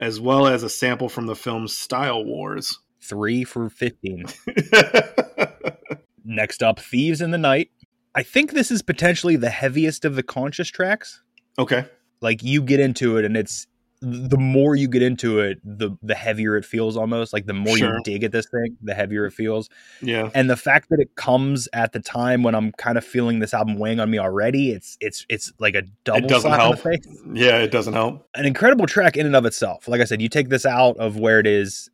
[0.00, 2.78] as well as a sample from the film Style Wars.
[3.00, 4.24] Three for fifteen.
[6.24, 7.70] Next up, Thieves in the Night.
[8.14, 11.22] I think this is potentially the heaviest of the conscious tracks.
[11.58, 11.84] okay.
[12.20, 13.66] Like you get into it, and it's
[14.00, 16.96] the more you get into it, the the heavier it feels.
[16.96, 17.94] Almost like the more Sure.
[17.94, 19.68] you dig at this thing, the heavier it feels.
[20.02, 20.30] Yeah.
[20.34, 23.54] and the fact that it comes at the time when I'm kind of feeling this
[23.54, 26.84] album weighing on me already, it's it's it's like a double it doesn't help.
[26.84, 27.18] in the face.
[27.34, 28.26] Yeah, it doesn't help.
[28.34, 29.86] An incredible track in and of itself.
[29.86, 31.88] Like I said, you take this out of where it is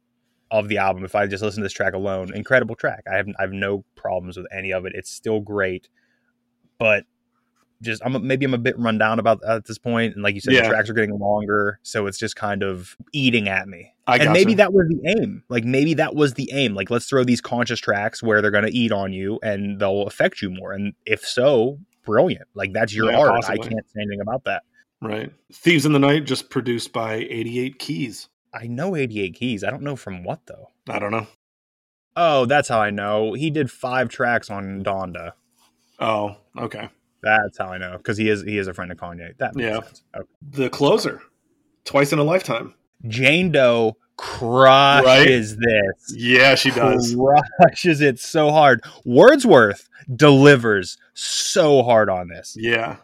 [0.51, 1.05] of the album.
[1.05, 3.03] If I just listen to this track alone, incredible track.
[3.13, 4.93] I have I have no problems with any of it.
[4.95, 5.89] It's still great,
[6.79, 7.05] but
[7.83, 9.79] just I'm maybe I'm a bit run down about that at this.
[9.85, 10.63] And like you said, Yeah.
[10.63, 14.33] the tracks are getting longer, so it's just kind of eating at me I and
[14.33, 15.43] maybe that was the aim.
[15.49, 16.75] Like maybe that was the aim.
[16.75, 20.03] Like let's throw these conscious tracks where they're going to eat on you and they'll
[20.07, 20.73] affect you more.
[20.73, 22.47] And if so, brilliant.
[22.55, 23.35] Like that's your Yeah, art.
[23.43, 23.61] possibly.
[23.61, 24.63] I can't say anything about that.
[25.03, 25.33] Right.
[25.53, 28.29] Thieves in the Night, just produced by 88 Keys.
[28.55, 29.65] I know 88 keys.
[29.65, 30.69] I don't know from what though.
[30.89, 31.27] I don't know.
[32.17, 33.33] Oh, that's how I know.
[33.33, 35.33] He did five tracks on Donda.
[36.01, 36.89] Oh, okay.
[37.23, 39.37] That's how I know because he is he is a friend of Kanye.
[39.39, 39.81] That makes Yeah.
[39.83, 40.03] sense.
[40.17, 40.27] Okay.
[40.51, 41.23] The Closer,
[41.85, 42.75] Twice in a Lifetime.
[43.09, 46.15] Jane Doe crushes this.
[46.17, 47.17] Yeah, she does.
[47.61, 48.83] Crushes it so hard.
[49.05, 52.57] Wordsworth delivers so hard on this.
[52.59, 52.97] Yeah.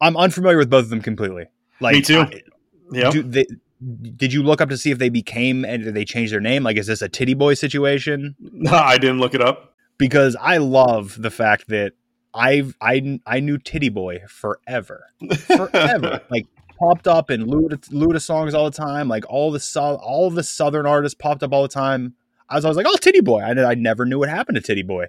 [0.00, 1.46] I'm unfamiliar with both of them completely.
[1.80, 2.20] Like Me too.
[2.20, 2.42] I-
[2.92, 3.12] Yep.
[3.12, 3.46] do they,
[4.16, 6.62] did you look up to see if they became and did they change their name?
[6.62, 8.36] Like, is this a titty boy situation?
[8.38, 9.74] No, I didn't look it up.
[9.96, 11.92] Because I love the fact that
[12.34, 15.06] I've I I knew Titty Boy forever,
[15.38, 16.20] forever.
[16.30, 16.46] like
[16.78, 19.08] popped up in Luda, Luda songs all the time.
[19.08, 22.14] Like all the all the Southern artists popped up all the time.
[22.48, 23.40] I was always like, oh, Titty Boy.
[23.40, 25.06] I I never knew what happened to Titty Boy.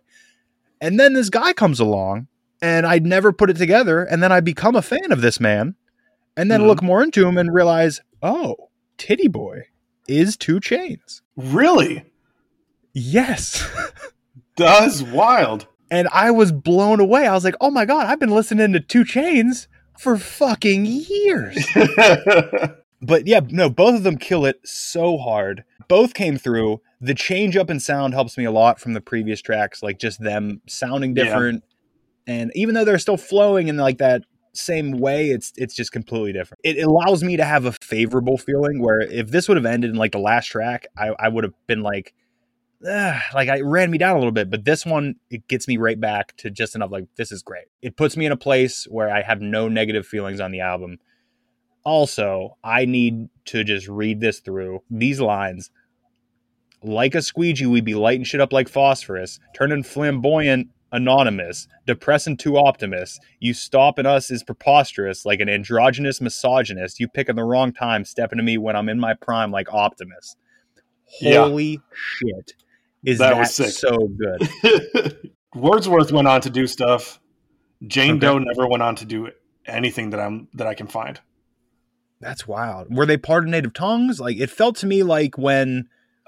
[0.80, 2.28] And then this guy comes along,
[2.62, 4.04] and I'd never put it together.
[4.04, 5.76] And then I become a fan of this man,
[6.38, 6.68] and then Mhm.
[6.68, 9.64] look more into him and realize, oh, Titty Boy
[10.08, 11.22] is 2 Chainz.
[11.36, 12.06] Really?
[12.94, 13.68] Yes.
[14.58, 15.68] That's wild.
[15.92, 17.28] And I was blown away.
[17.28, 19.68] I was like, "Oh my god, I've been listening to 2 Chainz
[20.00, 21.68] for fucking years."
[23.02, 25.64] but yeah, no, both of them kill it so hard.
[25.88, 26.82] Both came through.
[27.02, 30.22] The change up in sound helps me a lot from the previous tracks, like just
[30.22, 31.26] them sounding Yeah.
[31.26, 31.64] different.
[32.28, 34.24] And even though they're still flowing in like that
[34.54, 36.60] same way, it's it's just completely different.
[36.64, 39.98] It allows me to have a favorable feeling where if this would have ended in
[39.98, 42.14] like the last track, I, I would have been like,
[42.88, 44.50] "Ugh," like I ran me down a little bit.
[44.50, 47.66] But this one, it gets me right back to just enough like this is great.
[47.82, 50.98] It puts me in a place where I have no negative feelings on the album.
[51.84, 55.70] Also, I need to just read this through these lines.
[56.82, 62.58] Like a squeegee, we be lighting shit up like phosphorus, turning flamboyant anonymous, depressing to
[62.58, 63.20] optimist.
[63.40, 67.00] You stopping us is preposterous, like an androgynous misogynist.
[67.00, 70.36] You picking the wrong time, stepping to me when I'm in my prime, like Optimus.
[71.22, 71.44] Yeah.
[71.44, 72.54] Holy shit!
[73.06, 73.70] Is That that, was sick.
[73.70, 75.32] so good?
[75.56, 77.20] Wordsworth went on to do stuff.
[77.88, 78.20] Jane Okay.
[78.20, 79.30] Doe never went on to do
[79.66, 81.20] anything that I'm that I can find.
[82.22, 82.88] That's wild.
[82.96, 84.20] Were they part of Native Tongues?
[84.20, 85.88] Like it felt to me like when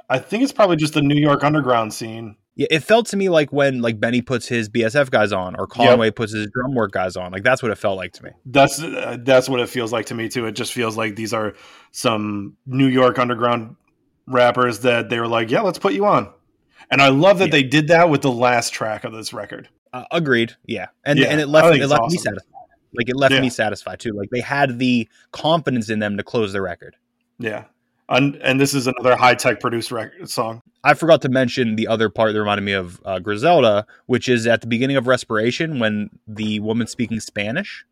[0.09, 2.35] I think it's probably just the New York underground scene.
[2.55, 5.67] Yeah, it felt to me like when like Benny puts his BSF guys on or
[5.67, 7.31] Conway puts his Drumwork guys on.
[7.31, 8.31] Like that's what it felt like to me.
[8.45, 10.45] That's uh, that's what it feels like to me too.
[10.45, 11.53] It just feels like these are
[11.91, 13.75] some New York underground
[14.25, 16.31] rappers that they were like, "Yeah, let's put you on."
[16.91, 17.51] And I love that Yeah.
[17.51, 19.67] they did that with the last track of this record.
[19.93, 20.55] Uh, agreed.
[20.65, 22.53] Yeah, and Yeah, and it left it left me satisfied.
[22.93, 23.41] Like it left Yeah.
[23.41, 24.11] me satisfied too.
[24.13, 26.95] Like they had the confidence in them to close the record.
[27.39, 27.65] Yeah,
[28.09, 30.61] and and this is another Hi-Tek produced record song.
[30.83, 34.47] I forgot to mention the other part that reminded me of uh, Griselda, which is
[34.47, 37.85] at the beginning of Respiration when the woman speaking Spanish.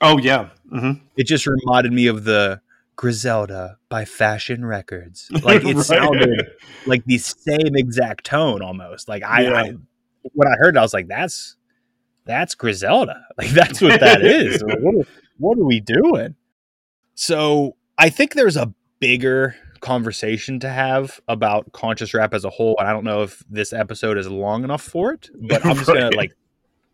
[0.00, 2.60] Oh yeah, hmm It just reminded me of the
[2.96, 5.28] Griselda by Fashion Records.
[5.42, 5.84] Like it Right.
[5.84, 6.46] sounded
[6.86, 9.08] like the same exact tone almost.
[9.08, 9.52] Like I, Yeah.
[9.54, 9.72] I
[10.32, 11.56] when I heard it, I was like, that's
[12.24, 13.24] that's Griselda.
[13.38, 14.62] Like that's what that is.
[14.66, 16.34] Like, what, are, what are we doing?
[17.14, 22.76] So I think there's a bigger conversation to have about conscious rap as a whole.
[22.78, 25.86] And I don't know if this episode is long enough for it, but I'm just
[25.86, 26.32] gonna like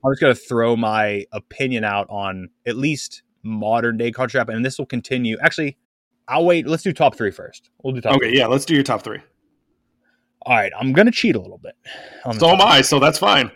[0.04, 4.64] I'm just gonna throw my opinion out on at least modern day conscious rap, and
[4.64, 5.36] this will continue.
[5.40, 5.76] Actually,
[6.32, 6.66] I'll wait.
[6.66, 7.70] Let's do top three first.
[7.82, 8.16] We'll do top.
[8.16, 8.38] Okay, three.
[8.38, 9.20] yeah, let's do your top three.
[10.44, 11.74] All right, I'm gonna cheat a little bit.
[12.38, 12.60] So am.
[12.60, 13.50] I, so that's fine.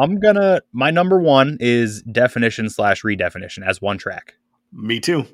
[0.00, 0.60] I'm gonna.
[0.72, 4.34] My number one is definition slash redefinition as one track.
[4.72, 5.24] Me too.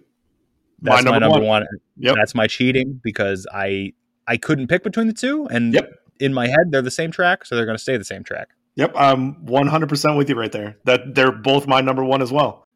[0.80, 1.66] That's my number, one.
[1.98, 2.14] Yep.
[2.16, 3.92] That's my cheating because I
[4.26, 5.92] I couldn't pick between the two, and Yep.
[6.20, 8.48] in my head they're the same track, so they're gonna stay the same track.
[8.76, 10.76] Yep, I'm 100% with you right there.
[10.84, 12.66] That they're both my number one as well.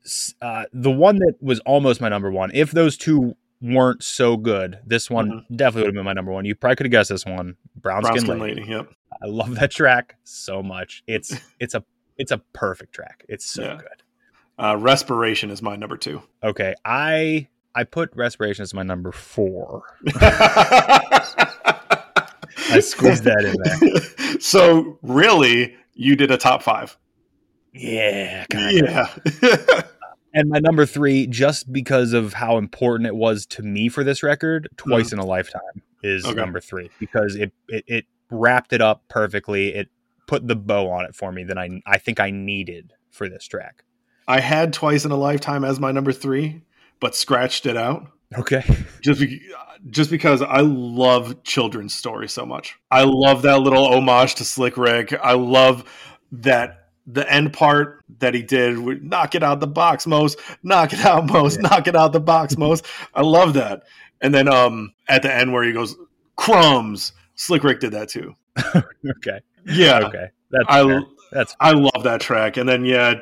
[0.42, 2.50] Uh, the one that was almost my number one.
[2.52, 6.44] If those two weren't so good, this one definitely would have been my number one.
[6.44, 7.56] You probably could have guessed this one.
[7.76, 8.60] Brown, Brown skin, Skin lady.
[8.60, 8.70] Lady.
[8.72, 8.90] Yep.
[9.22, 11.02] I love that track so much.
[11.06, 11.82] It's it's a
[12.18, 13.24] it's a perfect track.
[13.28, 13.76] It's so Yeah.
[13.76, 14.02] good.
[14.58, 16.22] Uh, Respiration is my number two.
[16.42, 19.82] Okay, I I put respiration as my number four.
[22.68, 24.00] I squeezed that in there.
[24.40, 26.96] So really, you did a top five.
[27.72, 29.10] Yeah, kinda.
[29.42, 29.82] Yeah.
[30.36, 34.22] And my number three, just because of how important it was to me for this
[34.22, 35.60] record, twice in a lifetime
[36.02, 36.30] is Mm-hmm.
[36.32, 36.40] Okay.
[36.40, 39.74] number three because it, it it wrapped it up perfectly.
[39.74, 39.88] It
[40.28, 43.46] put the bow on it for me that I I think I needed for this
[43.46, 43.82] track.
[44.28, 46.60] I had Twice in a Lifetime as my number three,
[47.00, 48.06] but scratched it out.
[48.36, 48.62] Okay.
[49.00, 49.40] just be-
[49.88, 52.76] just because I love children's stories so much.
[52.90, 55.12] I love that little homage to Slick Rick.
[55.22, 55.84] I love
[56.32, 60.92] that the end part that he did with knock it out the box most knock
[60.92, 62.84] it out most knock it out the box most
[63.14, 63.82] i love that
[64.20, 65.94] and then um at the end where he goes
[66.36, 68.34] crumbs slick rick did that too
[68.74, 69.40] okay.
[69.66, 70.26] yeah Okay.
[70.50, 71.02] That's I- fair.
[71.32, 72.56] that's I love that track.
[72.56, 73.14] And then yeah,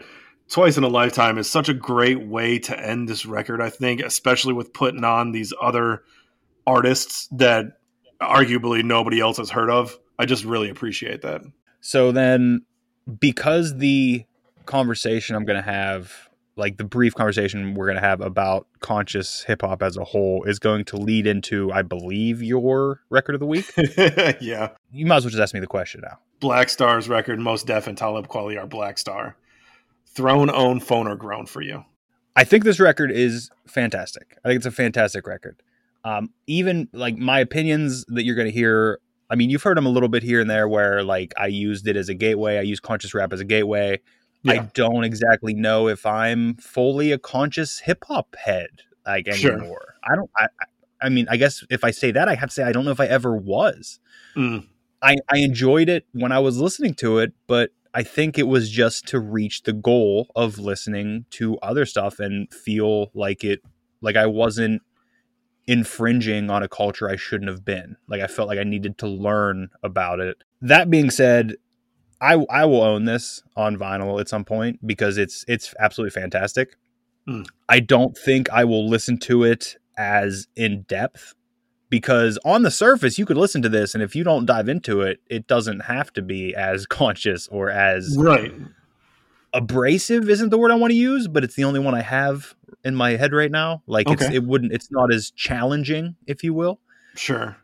[0.50, 4.02] Twice in a Lifetime is such a great way to end this record, I think,
[4.02, 6.02] especially with putting on these other
[6.66, 7.78] artists that
[8.20, 9.98] arguably nobody else has heard of.
[10.18, 11.40] I just really appreciate that.
[11.80, 12.66] So then,
[13.20, 14.24] because the
[14.66, 19.42] conversation I'm going to have like the brief conversation we're going to have about conscious
[19.42, 23.40] hip hop as a whole is going to lead into, I believe, your record of
[23.40, 23.72] the week.
[24.40, 24.70] yeah.
[24.92, 26.18] You might as well just ask me the question now.
[26.40, 29.36] Black Star's record, Mos Def and Talib Kweli are Black Star.
[30.06, 31.84] Throne, own, phone, or grown for you.
[32.36, 34.36] I think this record is fantastic.
[34.44, 35.60] I think it's a fantastic record.
[36.04, 39.00] Um, even like my opinions that you're going to hear.
[39.30, 41.86] I mean, you've heard them a little bit here and there where like I used
[41.88, 42.58] it as a gateway.
[42.58, 44.00] I use conscious rap as a gateway.
[44.46, 48.68] I don't exactly know if I'm fully a conscious hip hop head
[49.06, 49.52] like Sure.
[49.52, 49.94] anymore.
[50.04, 50.30] I don't.
[50.36, 50.66] I, I-
[51.02, 52.90] I mean, I guess if I say that, I have to say I don't know
[52.90, 54.00] if I ever was.
[54.36, 54.66] Mm,
[55.02, 58.70] I, I enjoyed it when I was listening to it, but I think it was
[58.70, 63.60] just to reach the goal of listening to other stuff and feel like it,
[64.00, 64.80] like I wasn't
[65.66, 67.96] infringing on a culture I shouldn't have been.
[68.08, 70.42] Like I felt like I needed to learn about it.
[70.60, 71.56] That being said,
[72.20, 76.76] I I will own this on vinyl at some point because it's it's absolutely fantastic.
[77.28, 77.46] Mm.
[77.68, 81.34] I don't think I will listen to it as in depth
[81.88, 85.00] because on the surface you could listen to this and if you don't dive into
[85.00, 88.52] it it doesn't have to be as conscious or as right.
[89.54, 92.54] Abrasive isn't the word I want to use but it's the only one I have
[92.84, 96.52] in my head right now like it's it wouldn't it's not as challenging if you
[96.52, 96.80] will
[97.16, 97.56] Sure.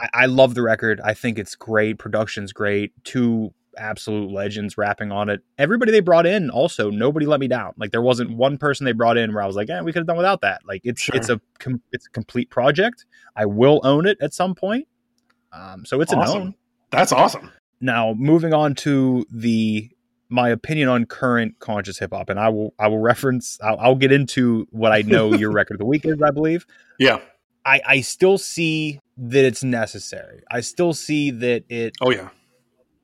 [0.00, 1.00] I, I love the record.
[1.02, 1.98] I think it's great.
[1.98, 2.92] Production's great.
[3.02, 5.42] Two absolute legends rapping on it.
[5.58, 7.72] Everybody they brought in also nobody let me down.
[7.76, 9.98] Like there wasn't one person they brought in where I was like, yeah, we could
[10.00, 10.60] have done without that.
[10.66, 11.16] Like it's Sure.
[11.16, 13.04] it's a com- it's a complete project.
[13.34, 14.86] I will own it at some point.
[15.52, 16.38] Um, so it's a Awesome.
[16.38, 16.54] known.
[16.92, 17.50] That's awesome.
[17.80, 19.90] Now moving on to the
[20.28, 23.94] my opinion on current conscious hip hop, and I will I will reference I'll, I'll
[23.94, 26.20] get into what I know your record of the week is.
[26.22, 26.66] I believe.
[26.98, 27.20] Yeah.
[27.64, 30.42] I, I still see that it's necessary.
[30.50, 32.28] I still see that it, Oh, yeah.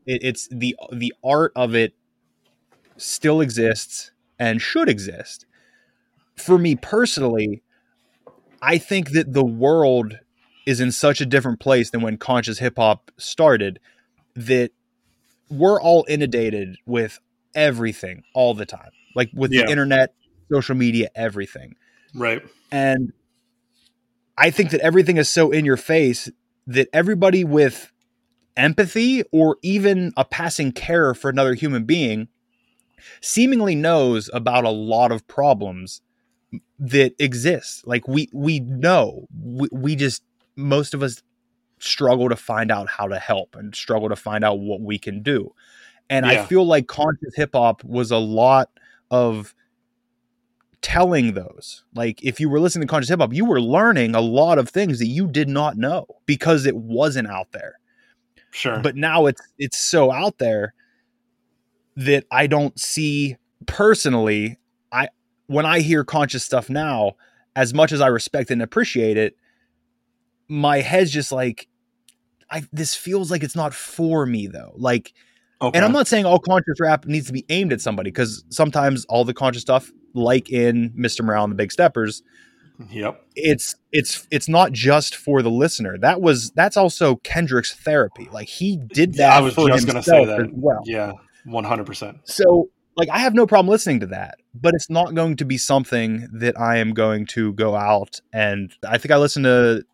[0.06, 1.94] it it's the the art of it
[2.96, 5.46] still exists and should exist.
[6.36, 7.62] For me personally,
[8.60, 10.18] I think that the world
[10.64, 13.80] is in such a different place than when conscious hip hop started
[14.36, 14.70] that
[15.52, 17.20] we're all inundated with
[17.54, 18.90] everything all the time.
[19.14, 19.64] Like with Yeah.
[19.64, 20.14] the internet,
[20.50, 21.74] social media, everything.
[22.14, 22.42] Right.
[22.70, 23.12] And
[24.36, 26.30] I think that everything is so in your face
[26.66, 27.92] that everybody with
[28.56, 32.28] empathy or even a passing care for another human being
[33.20, 36.00] seemingly knows about a lot of problems
[36.78, 37.86] that exist.
[37.86, 40.22] Like we we know we, we just
[40.56, 41.22] most of us
[41.82, 45.22] struggle to find out how to help and struggle to find out what we can
[45.22, 45.52] do.
[46.10, 48.68] And I feel like conscious hip hop was a lot
[49.10, 49.54] of
[50.82, 51.84] telling those.
[51.94, 54.68] Like if you were listening to conscious hip hop, you were learning a lot of
[54.68, 57.78] things that you did not know because it wasn't out there.
[58.50, 58.80] Sure.
[58.80, 60.74] But now it's it's so out there
[61.96, 64.58] that I don't see personally
[64.90, 65.08] I
[65.46, 67.12] when I hear conscious stuff now,
[67.56, 69.36] as much as I respect and appreciate it,
[70.48, 71.68] my head's just like
[72.50, 74.72] I this feels like it's not for me though.
[74.76, 75.12] Like
[75.60, 75.76] okay.
[75.76, 79.04] and I'm not saying all conscious rap needs to be aimed at somebody because sometimes
[79.06, 81.24] all the conscious stuff, like in Mr.
[81.24, 82.22] Morale and the Big Steppers,
[82.90, 83.22] Yep.
[83.36, 85.98] it's it's it's not just for the listener.
[85.98, 88.28] That was that's also Kendrick's therapy.
[88.32, 90.50] Like he did that Yeah, I was just gonna say that.
[90.54, 90.80] well.
[90.84, 91.12] Yeah.
[91.44, 92.18] One hundred percent.
[92.24, 95.58] So like I have no problem listening to that, but it's not going to be
[95.58, 99.84] something that I am going to go out and I think I listened to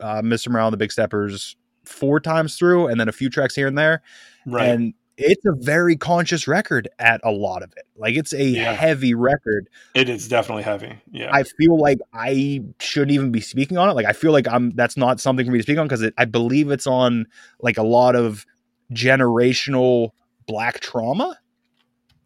[0.00, 0.48] uh, Mr.
[0.48, 3.76] Morale and the Big Steppers four times through, and then a few tracks here and
[3.78, 4.02] there.
[4.46, 4.68] Right.
[4.68, 7.84] And it's a very conscious record at a lot of it.
[7.96, 8.72] Like it's a Yeah.
[8.72, 9.68] heavy record.
[9.94, 10.94] it is definitely heavy.
[11.10, 11.30] Yeah.
[11.32, 13.92] I feel like I shouldn't even be speaking on it.
[13.92, 16.24] Like I feel like I'm that's not something for me to speak on because I
[16.24, 17.26] believe it's on
[17.60, 18.46] like a lot of
[18.92, 20.10] generational
[20.46, 21.38] black trauma.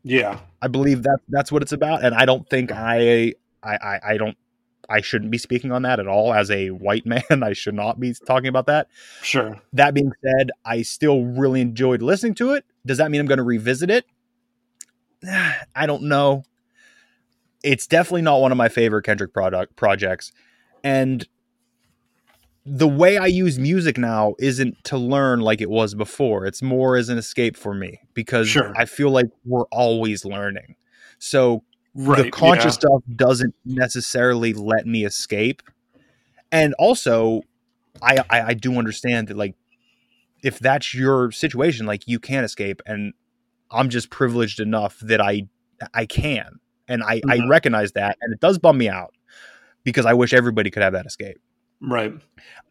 [0.02, 0.38] yeah.
[0.62, 4.16] I believe that that's what it's about, and I don't think I I I, I
[4.16, 4.36] don't
[4.88, 7.22] I shouldn't be speaking on that at all as a white man.
[7.42, 8.88] I should not be talking about that.
[9.22, 9.60] Sure.
[9.72, 12.64] That being said, I still really enjoyed listening to it.
[12.84, 14.04] Does that mean I'm going to revisit it?
[15.74, 16.44] I don't know.
[17.62, 20.30] It's definitely not one of my favorite Kendrick product projects.
[20.84, 21.26] And
[22.64, 26.46] the way I use music now isn't to learn like it was before.
[26.46, 28.72] It's more as an escape for me because Sure.
[28.76, 30.76] I feel like we're always learning.
[31.18, 31.62] So
[31.98, 32.24] Right.
[32.24, 32.70] the conscious yeah.
[32.88, 35.62] stuff doesn't necessarily let me escape
[36.52, 37.40] and also
[38.02, 39.54] I, I i do understand that like
[40.42, 43.14] if that's your situation like you can't escape and
[43.70, 45.48] i'm just privileged enough that i
[45.94, 47.48] i can and i i Mhm.
[47.48, 49.14] recognize that and it does bum me out
[49.82, 51.38] because i wish everybody could have that escape
[51.80, 52.12] Right.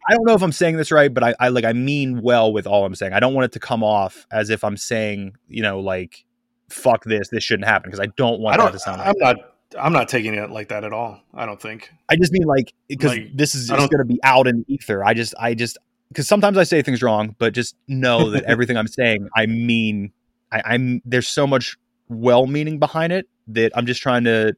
[0.07, 2.53] i don't know if i'm saying this right but i, I like i mean well
[2.53, 5.36] with all i'm saying i don't want it to come off as if i'm saying
[5.47, 6.26] you know like
[6.70, 8.72] fuck this this shouldn't happen because i don't want I that don't.
[8.74, 9.36] to sound I'm not.
[9.80, 11.20] I'm not taking it like that at all.
[11.34, 11.91] I don't think.
[12.07, 15.03] I just mean like because Like, this is going to be out in the ether.
[15.03, 15.78] I just, I just,
[16.09, 20.13] because sometimes I say things wrong, but just know that everything I'm saying, I mean,
[20.51, 21.76] I, I'm there's so much
[22.07, 24.55] well-meaning behind it that I'm just trying to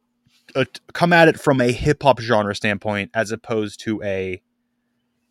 [0.56, 4.42] uh, come at it from a hip hop genre standpoint as opposed to a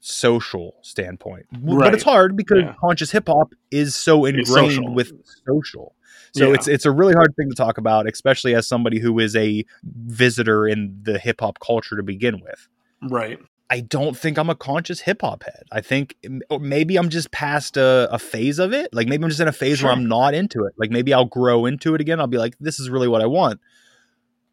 [0.00, 1.46] social standpoint.
[1.52, 2.74] W- But it's hard because Yeah.
[2.80, 5.12] conscious hip hop is so ingrained with
[5.46, 5.94] social.
[6.36, 6.54] So Yeah.
[6.54, 9.64] it's it's a really hard thing to talk about, especially as somebody who is a
[9.84, 12.68] visitor in the hip hop culture to begin with.
[13.02, 13.38] Right.
[13.68, 15.64] I don't think I'm a conscious hip hop head.
[15.72, 16.16] I think
[16.50, 18.92] or maybe I'm just past a, a phase of it.
[18.94, 20.74] Like maybe I'm just in a phase where I'm not into it.
[20.76, 22.20] Like maybe I'll grow into it again.
[22.20, 23.60] I'll be like, this is really what I want.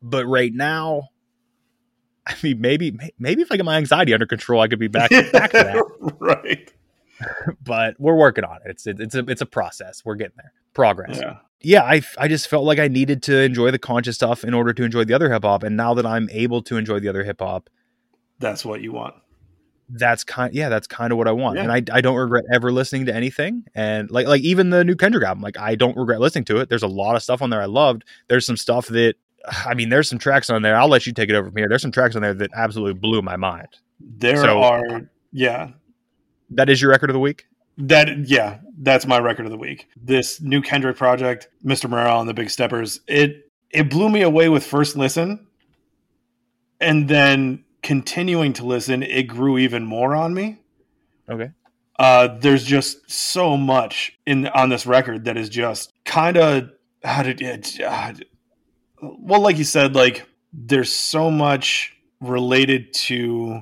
[0.02, 1.10] But right now,
[2.28, 5.10] I mean, maybe maybe if I get my anxiety under control, I could be back
[5.32, 6.14] back to that.
[6.20, 6.72] right.
[7.64, 8.72] But we're working on it.
[8.72, 10.04] It's it's a it's a process.
[10.04, 10.52] We're getting there.
[10.74, 11.20] Progress.
[11.22, 11.38] Yeah.
[11.64, 14.74] Yeah, I, I just felt like I needed to enjoy the conscious stuff in order
[14.74, 15.64] to enjoy the other hip hop.
[15.64, 17.70] And now that I'm able to enjoy the other hip hop,
[18.39, 19.16] That's what you want.
[19.89, 21.57] that's kind yeah, that's kind of what I want.
[21.57, 21.64] Yeah.
[21.64, 23.64] And I, I don't regret ever listening to anything.
[23.76, 26.70] And like like even the new Kendrick album, like I don't regret listening to it.
[26.70, 28.03] There's a lot of stuff on there I loved.
[28.28, 29.16] There's some stuff that
[29.66, 30.76] I mean, there's some tracks on there.
[30.76, 31.68] I'll let you take it over from here.
[31.70, 33.68] There's some tracks on there that absolutely blew my mind.
[33.99, 35.70] There So- are yeah.
[36.49, 37.47] That is your record of the week?
[37.78, 39.88] That yeah, that's my record of the week.
[39.96, 41.90] This new Kendrick project, Mr.
[41.90, 45.48] Morale and the Big Steppers, it it blew me away with first listen.
[46.80, 50.60] And then continuing to listen, it grew even more on me.
[51.30, 51.52] Okay.
[51.98, 56.70] Uh, there's just so much in on this record that is just kind of
[57.04, 57.80] how did it?
[57.80, 58.14] Uh,
[59.02, 63.62] well, like you said, like there's so much related to.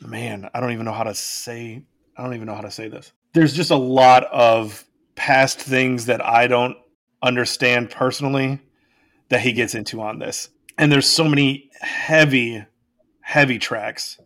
[0.00, 1.84] Man, I don't even know how to say.
[2.16, 3.12] I don't even know how to say this.
[3.32, 4.84] There's just a lot of
[5.16, 6.76] past things that I don't
[7.22, 8.60] understand personally
[9.28, 10.48] that he gets into on this,
[10.78, 12.64] and there's so many heavy,
[13.20, 14.18] heavy tracks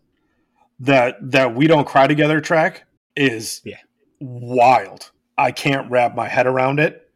[0.79, 2.83] that that we don't cry together track
[3.15, 3.77] is Yeah.
[4.19, 5.11] wild.
[5.37, 7.09] I can't wrap my head around it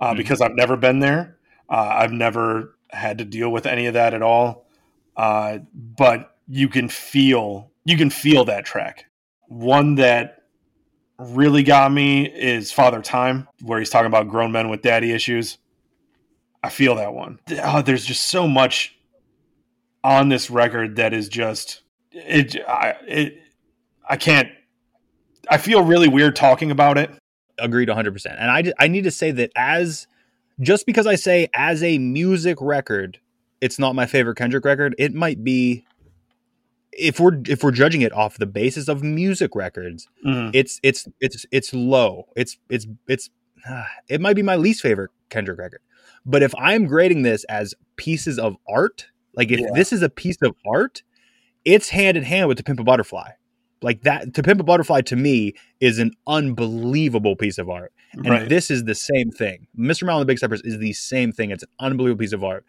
[0.00, 0.16] uh, Mhm.
[0.16, 1.36] because I've never been there.
[1.68, 4.66] Uh, I've never had to deal with any of that at all.
[5.16, 9.06] Uh, but you can feel you can feel that track.
[9.50, 10.44] One that
[11.18, 15.58] really got me is Father Time, where he's talking about grown men with daddy issues.
[16.62, 17.40] I feel that one.
[17.62, 18.96] Oh, there's just so much
[20.04, 21.82] on this record that is just
[22.12, 22.56] it.
[22.68, 23.42] I it.
[24.08, 24.48] I can't.
[25.48, 27.10] I feel really weird talking about it.
[27.58, 28.26] Agreed 100%.
[28.38, 30.06] And I, I need to say that as
[30.60, 33.18] just because I say as a music record,
[33.60, 35.84] it's not my favorite Kendrick record, it might be
[36.92, 40.50] if we're if we're judging it off the basis of music records, Mhm.
[40.54, 42.26] it's it's it's it's low.
[42.36, 43.30] It's it's it's
[44.08, 45.80] it might be my least favorite Kendrick record.
[46.26, 49.66] But if I'm grading this as pieces of art, like if Yeah.
[49.74, 51.02] this is a piece of art,
[51.64, 53.30] it's hand in hand with To Pimp a Butterfly.
[53.82, 57.92] Like that, To Pimp a Butterfly to me is an unbelievable piece of art.
[58.12, 58.48] And Right.
[58.48, 59.66] this is the same thing.
[59.78, 60.02] Mr.
[60.02, 61.50] Morale and the Big Steppers is the same thing.
[61.50, 62.64] It's an unbelievable piece of art.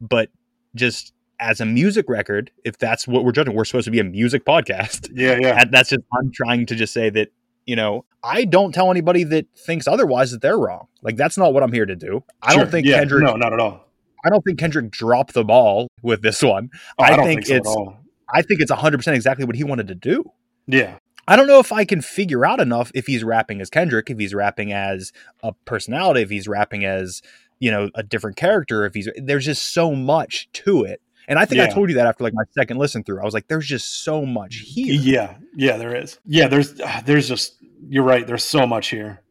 [0.00, 0.30] But
[0.74, 4.04] just as a music record, if that's what we're judging, we're supposed to be a
[4.04, 5.10] music podcast.
[5.14, 7.28] yeah, yeah, And that's just I'm trying to just say that,
[7.66, 10.88] you know, I don't tell anybody that thinks otherwise that they're wrong.
[11.02, 12.24] Like that's not what I'm here to do.
[12.42, 12.62] I Sure.
[12.62, 13.84] don't think Yeah, Kendrick No, not at all.
[14.24, 16.70] I don't think Kendrick dropped the ball with this one.
[16.98, 17.92] Oh, I I, don't think think, so it's-.
[18.34, 20.24] I think it's 100% exactly what he wanted to do.
[20.66, 20.98] Yeah,
[21.28, 24.18] I don't know if I can figure out enough if he's rapping as Kendrick, if
[24.18, 25.12] he's rapping as
[25.42, 27.20] a personality, if he's rapping as,
[27.60, 31.00] you know, a different character, if he's there's just so much to it.
[31.28, 33.20] And I think I told you that after like my second listen through.
[33.20, 34.94] I was like, there's just so much here.
[34.94, 35.76] yeah, yeah.
[35.76, 36.18] There is.
[36.24, 36.80] Yeah, there's.
[36.80, 37.56] ah, There's just.
[37.88, 38.26] You're right.
[38.26, 39.22] There's so much here,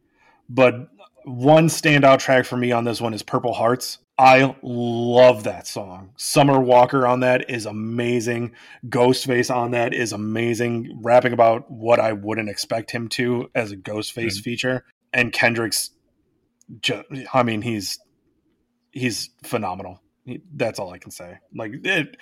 [0.50, 0.90] but
[1.24, 3.98] one standout track for me on this one is Purple Hearts.
[4.18, 6.12] I love that song.
[6.16, 8.52] Summer Walker on that is amazing.
[8.88, 11.00] Ghostface on that is amazing.
[11.02, 14.42] Rapping about what I wouldn't expect him to as a Ghostface Mhm.
[14.44, 15.92] feature, and Kendrick's.
[17.34, 18.00] I mean, he's
[18.92, 20.02] he's phenomenal.
[20.54, 21.38] That's all I can say.
[21.56, 22.18] Like it,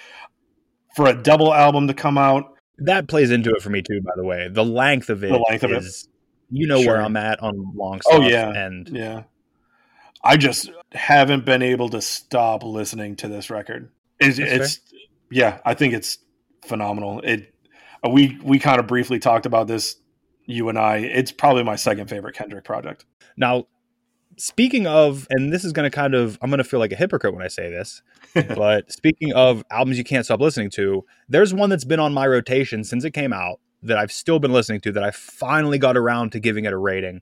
[0.96, 4.12] for a double album to come out, That plays into it for me too, by
[4.16, 4.50] the way.
[4.52, 5.84] The length of it The length of it.
[5.84, 6.08] is-
[6.50, 6.94] you know Sure.
[6.94, 8.26] where I'm at on long oh, stuff.
[8.26, 8.52] Oh, yeah.
[8.52, 9.24] And Yeah.
[10.24, 13.90] I just haven't been able to stop listening to this record.
[14.20, 14.80] It's, it's
[15.30, 16.20] yeah, I think it's
[16.66, 17.20] phenomenal.
[17.22, 17.54] It
[18.10, 19.98] we we kind of briefly talked about this
[20.46, 20.98] you and I.
[20.98, 23.06] It's probably my second favorite Kendrick project.
[23.36, 23.66] Now,
[24.38, 26.96] speaking of, and this is going to kind of, I'm going to feel like a
[26.96, 28.02] hypocrite when I say this,
[28.34, 32.28] but speaking of albums you can't stop listening to, there's one that's been on my
[32.28, 35.98] rotation since it came out that I've still been listening to that I finally got
[35.98, 37.22] around to giving it a rating.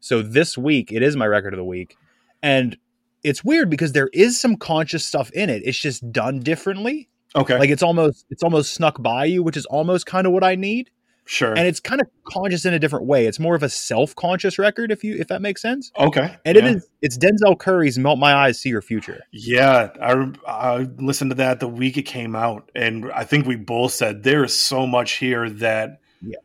[0.00, 1.96] So this week, it is my record of the week.
[2.42, 2.76] And
[3.22, 5.62] it's weird because there is some conscious stuff in it.
[5.64, 7.08] It's just done differently.
[7.34, 7.58] Okay.
[7.58, 10.54] Like it's almost it's almost snuck by you, which is almost kind of what I
[10.54, 10.90] need.
[11.24, 11.50] Sure.
[11.56, 13.26] And it's kind of conscious in a different way.
[13.26, 15.92] It's more of a self-conscious record, if you if that makes sense.
[15.98, 16.36] okay.
[16.44, 16.64] And yeah.
[16.64, 21.30] it is it's Denzel Curry's "Melt My Eyez, See Your Future." Yeah, I I listened
[21.30, 24.58] to that the week it came out, and I think we both said there is
[24.58, 26.38] so much here that Yeah.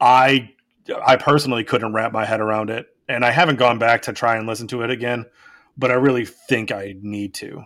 [0.00, 0.50] I
[1.04, 4.36] I personally couldn't wrap my head around it, and I haven't gone back to try
[4.36, 5.26] and listen to it again,
[5.76, 7.64] but I really think I need to.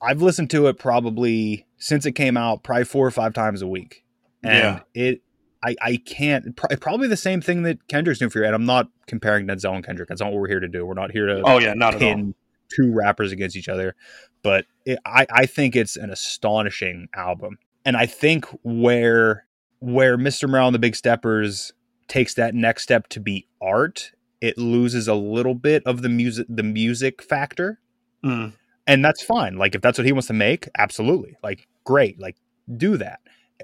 [0.00, 3.66] I've listened to it probably since it came out, probably four or five times a
[3.66, 4.04] week,
[4.44, 4.80] and Yeah.
[4.94, 5.22] it.
[5.64, 8.44] I, I can't pro- probably the same thing that Kendrick's doing for you.
[8.46, 10.08] And I'm not comparing Denzel and Kendrick.
[10.08, 10.86] That's not what we're here to do.
[10.86, 12.14] We're not here to Oh yeah, not at all.
[12.14, 12.34] pin
[12.74, 13.94] two rappers against each other.
[14.42, 19.46] But it, I, I think it's an astonishing album, and I think where
[19.80, 20.48] where Mr.
[20.48, 21.72] Morale and the Big Steppers
[22.06, 26.46] takes that next step to be art, it loses a little bit of the music
[26.48, 27.80] the music factor,
[28.24, 28.52] Mm,
[28.86, 29.56] and that's fine.
[29.56, 32.36] Like if that's what he wants to make, absolutely, like great, like
[32.76, 33.20] do that.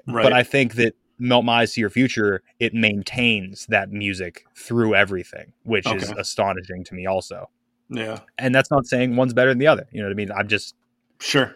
[0.07, 0.23] right.
[0.23, 4.95] But I think that Melt My Eyez to Your Future, it maintains that music through
[4.95, 7.49] everything, which is astonishing to me also
[7.89, 9.87] yeah, and that's not saying one's better than the other.
[9.91, 10.31] You know what I mean?
[10.31, 10.75] I'm just,
[11.19, 11.55] sure.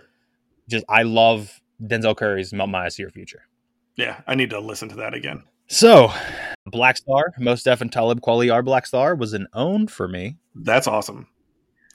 [0.70, 3.48] just I love Denzel Curry's "Melt My Eyez to Your Future."
[3.96, 5.44] Yeah, I need to listen to that again.
[5.68, 6.12] So,
[6.66, 10.38] Black Star, Mos Def and Talib Kweli are Black Star was an own for me.
[10.56, 11.28] That's awesome.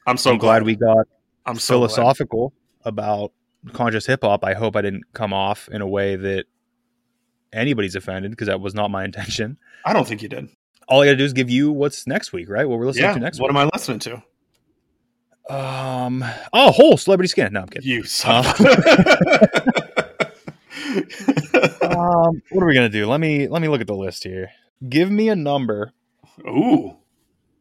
[0.06, 1.06] I'm so I'm glad we got
[1.46, 1.88] I'm so glad.
[1.88, 2.52] philosophical
[2.84, 3.32] about
[3.72, 4.44] conscious hip hop.
[4.44, 6.44] I hope I didn't come off in a way that
[7.54, 9.56] anybody's offended because that was not my intention.
[9.84, 10.48] I don't think you did.
[10.88, 12.68] All I got to do is give you what's next week, right?
[12.68, 13.14] What we're listening Yeah.
[13.14, 13.58] to next What week.
[13.58, 14.22] am I listening to?
[15.54, 17.52] um, oh, Hole celebrity skin.
[17.52, 17.88] No, I'm kidding.
[17.88, 18.44] You son.
[18.46, 18.60] of-
[21.82, 23.06] um, what are we gonna do?
[23.06, 24.50] Let me let me look at the list here.
[24.88, 25.92] Give me a number.
[26.46, 26.96] Ooh,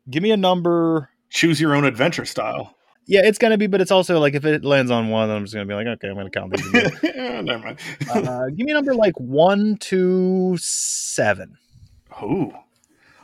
[0.09, 1.09] Give me a number.
[1.29, 2.75] choose your own adventure style.
[3.05, 5.53] Yeah, it's gonna be, but it's also like if it lands on one, I'm just
[5.53, 6.73] gonna be like, okay, I'm gonna count these.
[7.03, 7.79] Yeah, Never mind.
[8.09, 11.57] uh, give me a number like one, two, seven.
[12.21, 12.53] Ooh,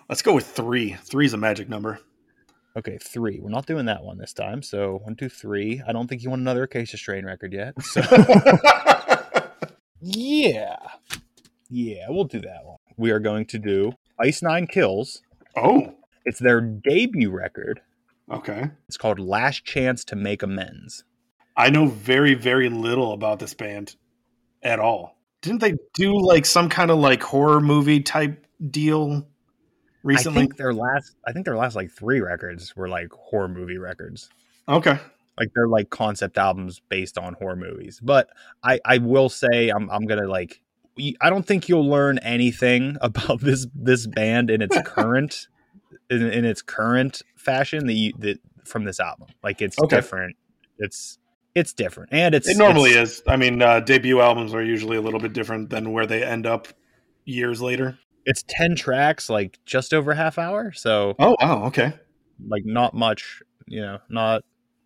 [0.10, 0.94] let's go with three.
[1.04, 2.00] Three is a magic number.
[2.78, 3.40] Okay, three.
[3.40, 4.62] We're not doing that one this time.
[4.62, 5.82] So one, two, three.
[5.88, 7.82] I don't think you want another Acacia Strain record yet.
[7.82, 8.02] So
[10.02, 10.76] yeah,
[11.70, 12.78] yeah, we'll do that one.
[12.98, 15.22] We are going to do Ice Nine Kills.
[15.56, 15.94] oh,
[16.26, 17.82] It's their debut record.
[18.32, 18.72] Okay.
[18.88, 21.04] It's called Last Chance to Make Amends.
[21.56, 23.96] I know very, very little about this band
[24.64, 25.18] at all.
[25.42, 29.28] Didn't they do like some kind of like horror movie type deal
[30.04, 30.40] recently?
[30.40, 33.78] I think their last, I think their last like three records were like horror movie
[33.78, 34.30] records.
[34.68, 35.00] okay.
[35.38, 38.02] Like they're like concept albums based on horror movies.
[38.04, 38.30] But
[38.62, 40.62] I, I will say, I'm, I'm gonna like,
[41.22, 45.48] I don't think you'll learn anything about this this band in its current,
[46.10, 49.28] in, in its current fashion that you that from this album.
[49.44, 49.96] Like it's Okay.
[49.98, 50.36] different.
[50.78, 51.18] It's
[51.56, 53.24] it's different, and it's It normally it's- is.
[53.28, 56.46] I mean, uh, debut albums are usually a little bit different than where they end
[56.46, 56.68] up
[57.26, 57.98] years later.
[58.26, 60.72] It's ten tracks, like just over half hour.
[60.74, 61.64] So Oh, wow.
[61.66, 61.94] Okay.
[62.48, 64.44] like not much, you know, not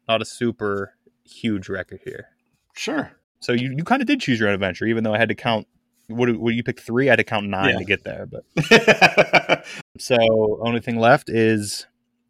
[0.07, 0.93] not a super
[1.25, 2.27] huge record here.
[2.75, 3.11] Sure.
[3.39, 5.35] So you, you kind of did choose your own adventure, even though I had to
[5.35, 5.67] count.
[6.07, 7.07] What did- what you pick three?
[7.09, 7.77] I had to count nine Yeah.
[7.79, 8.25] to get there.
[8.27, 9.65] But
[9.97, 10.17] so
[10.61, 11.87] only thing left is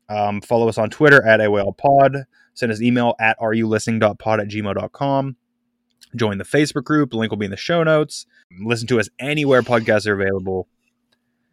[0.09, 2.25] um, follow us on Twitter at AYLPod.
[2.53, 5.35] Send us email at areyoulistening.pod at gmail.com.
[6.15, 7.09] Join the Facebook group.
[7.09, 8.27] The link will be in the show notes.
[8.61, 10.67] Listen to us anywhere podcasts are available.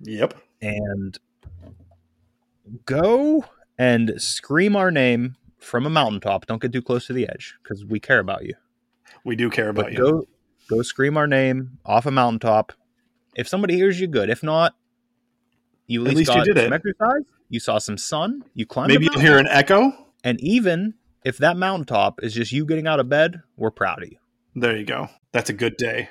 [0.00, 0.34] yep.
[0.60, 1.18] And
[2.84, 3.44] go
[3.78, 6.46] and scream our name from a mountaintop.
[6.46, 8.54] Don't get too close to the edge because we care about you.
[9.24, 9.98] We do care about But you.
[9.98, 10.26] go
[10.70, 12.72] go scream our name off a mountaintop.
[13.34, 14.30] If somebody hears you, good.
[14.30, 14.74] If not,
[15.86, 16.72] you at, At least, least you did it.
[16.72, 17.24] exercise.
[17.48, 18.44] You saw some sun.
[18.54, 18.88] You climbed.
[18.88, 19.92] Maybe you'll hear an echo.
[20.22, 20.94] And even
[21.24, 24.18] if that mountaintop is just you getting out of bed, we're proud of you.
[24.54, 25.08] There you go.
[25.32, 26.08] That's a good day.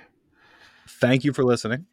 [0.88, 1.86] Thank you for listening,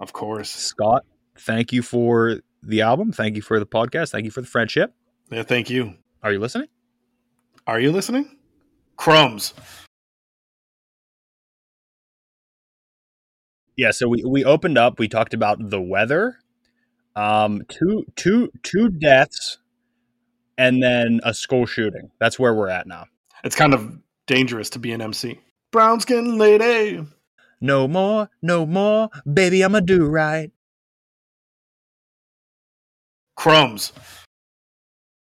[0.00, 0.50] Of course.
[0.50, 1.04] Scott.
[1.38, 3.12] Thank you for the album.
[3.12, 4.10] Thank you for the podcast.
[4.10, 4.92] Thank you for the friendship.
[5.30, 5.94] Yeah, thank you.
[6.22, 6.68] Are you listening?
[7.66, 8.36] Are you listening?
[8.96, 9.54] Crumbs.
[13.78, 13.92] Yeah.
[13.92, 14.98] So we we opened up.
[14.98, 16.36] We talked about the weather.
[17.16, 19.58] Um, two two two deaths,
[20.58, 22.10] and then a school shooting.
[22.20, 23.06] That's where we're at now.
[23.44, 25.40] It's kind of dangerous to be an MC.
[25.70, 27.06] Brown skin lady.
[27.60, 29.64] No more, no more, baby.
[29.64, 30.50] I'ma do right.
[33.36, 33.92] Crumbs.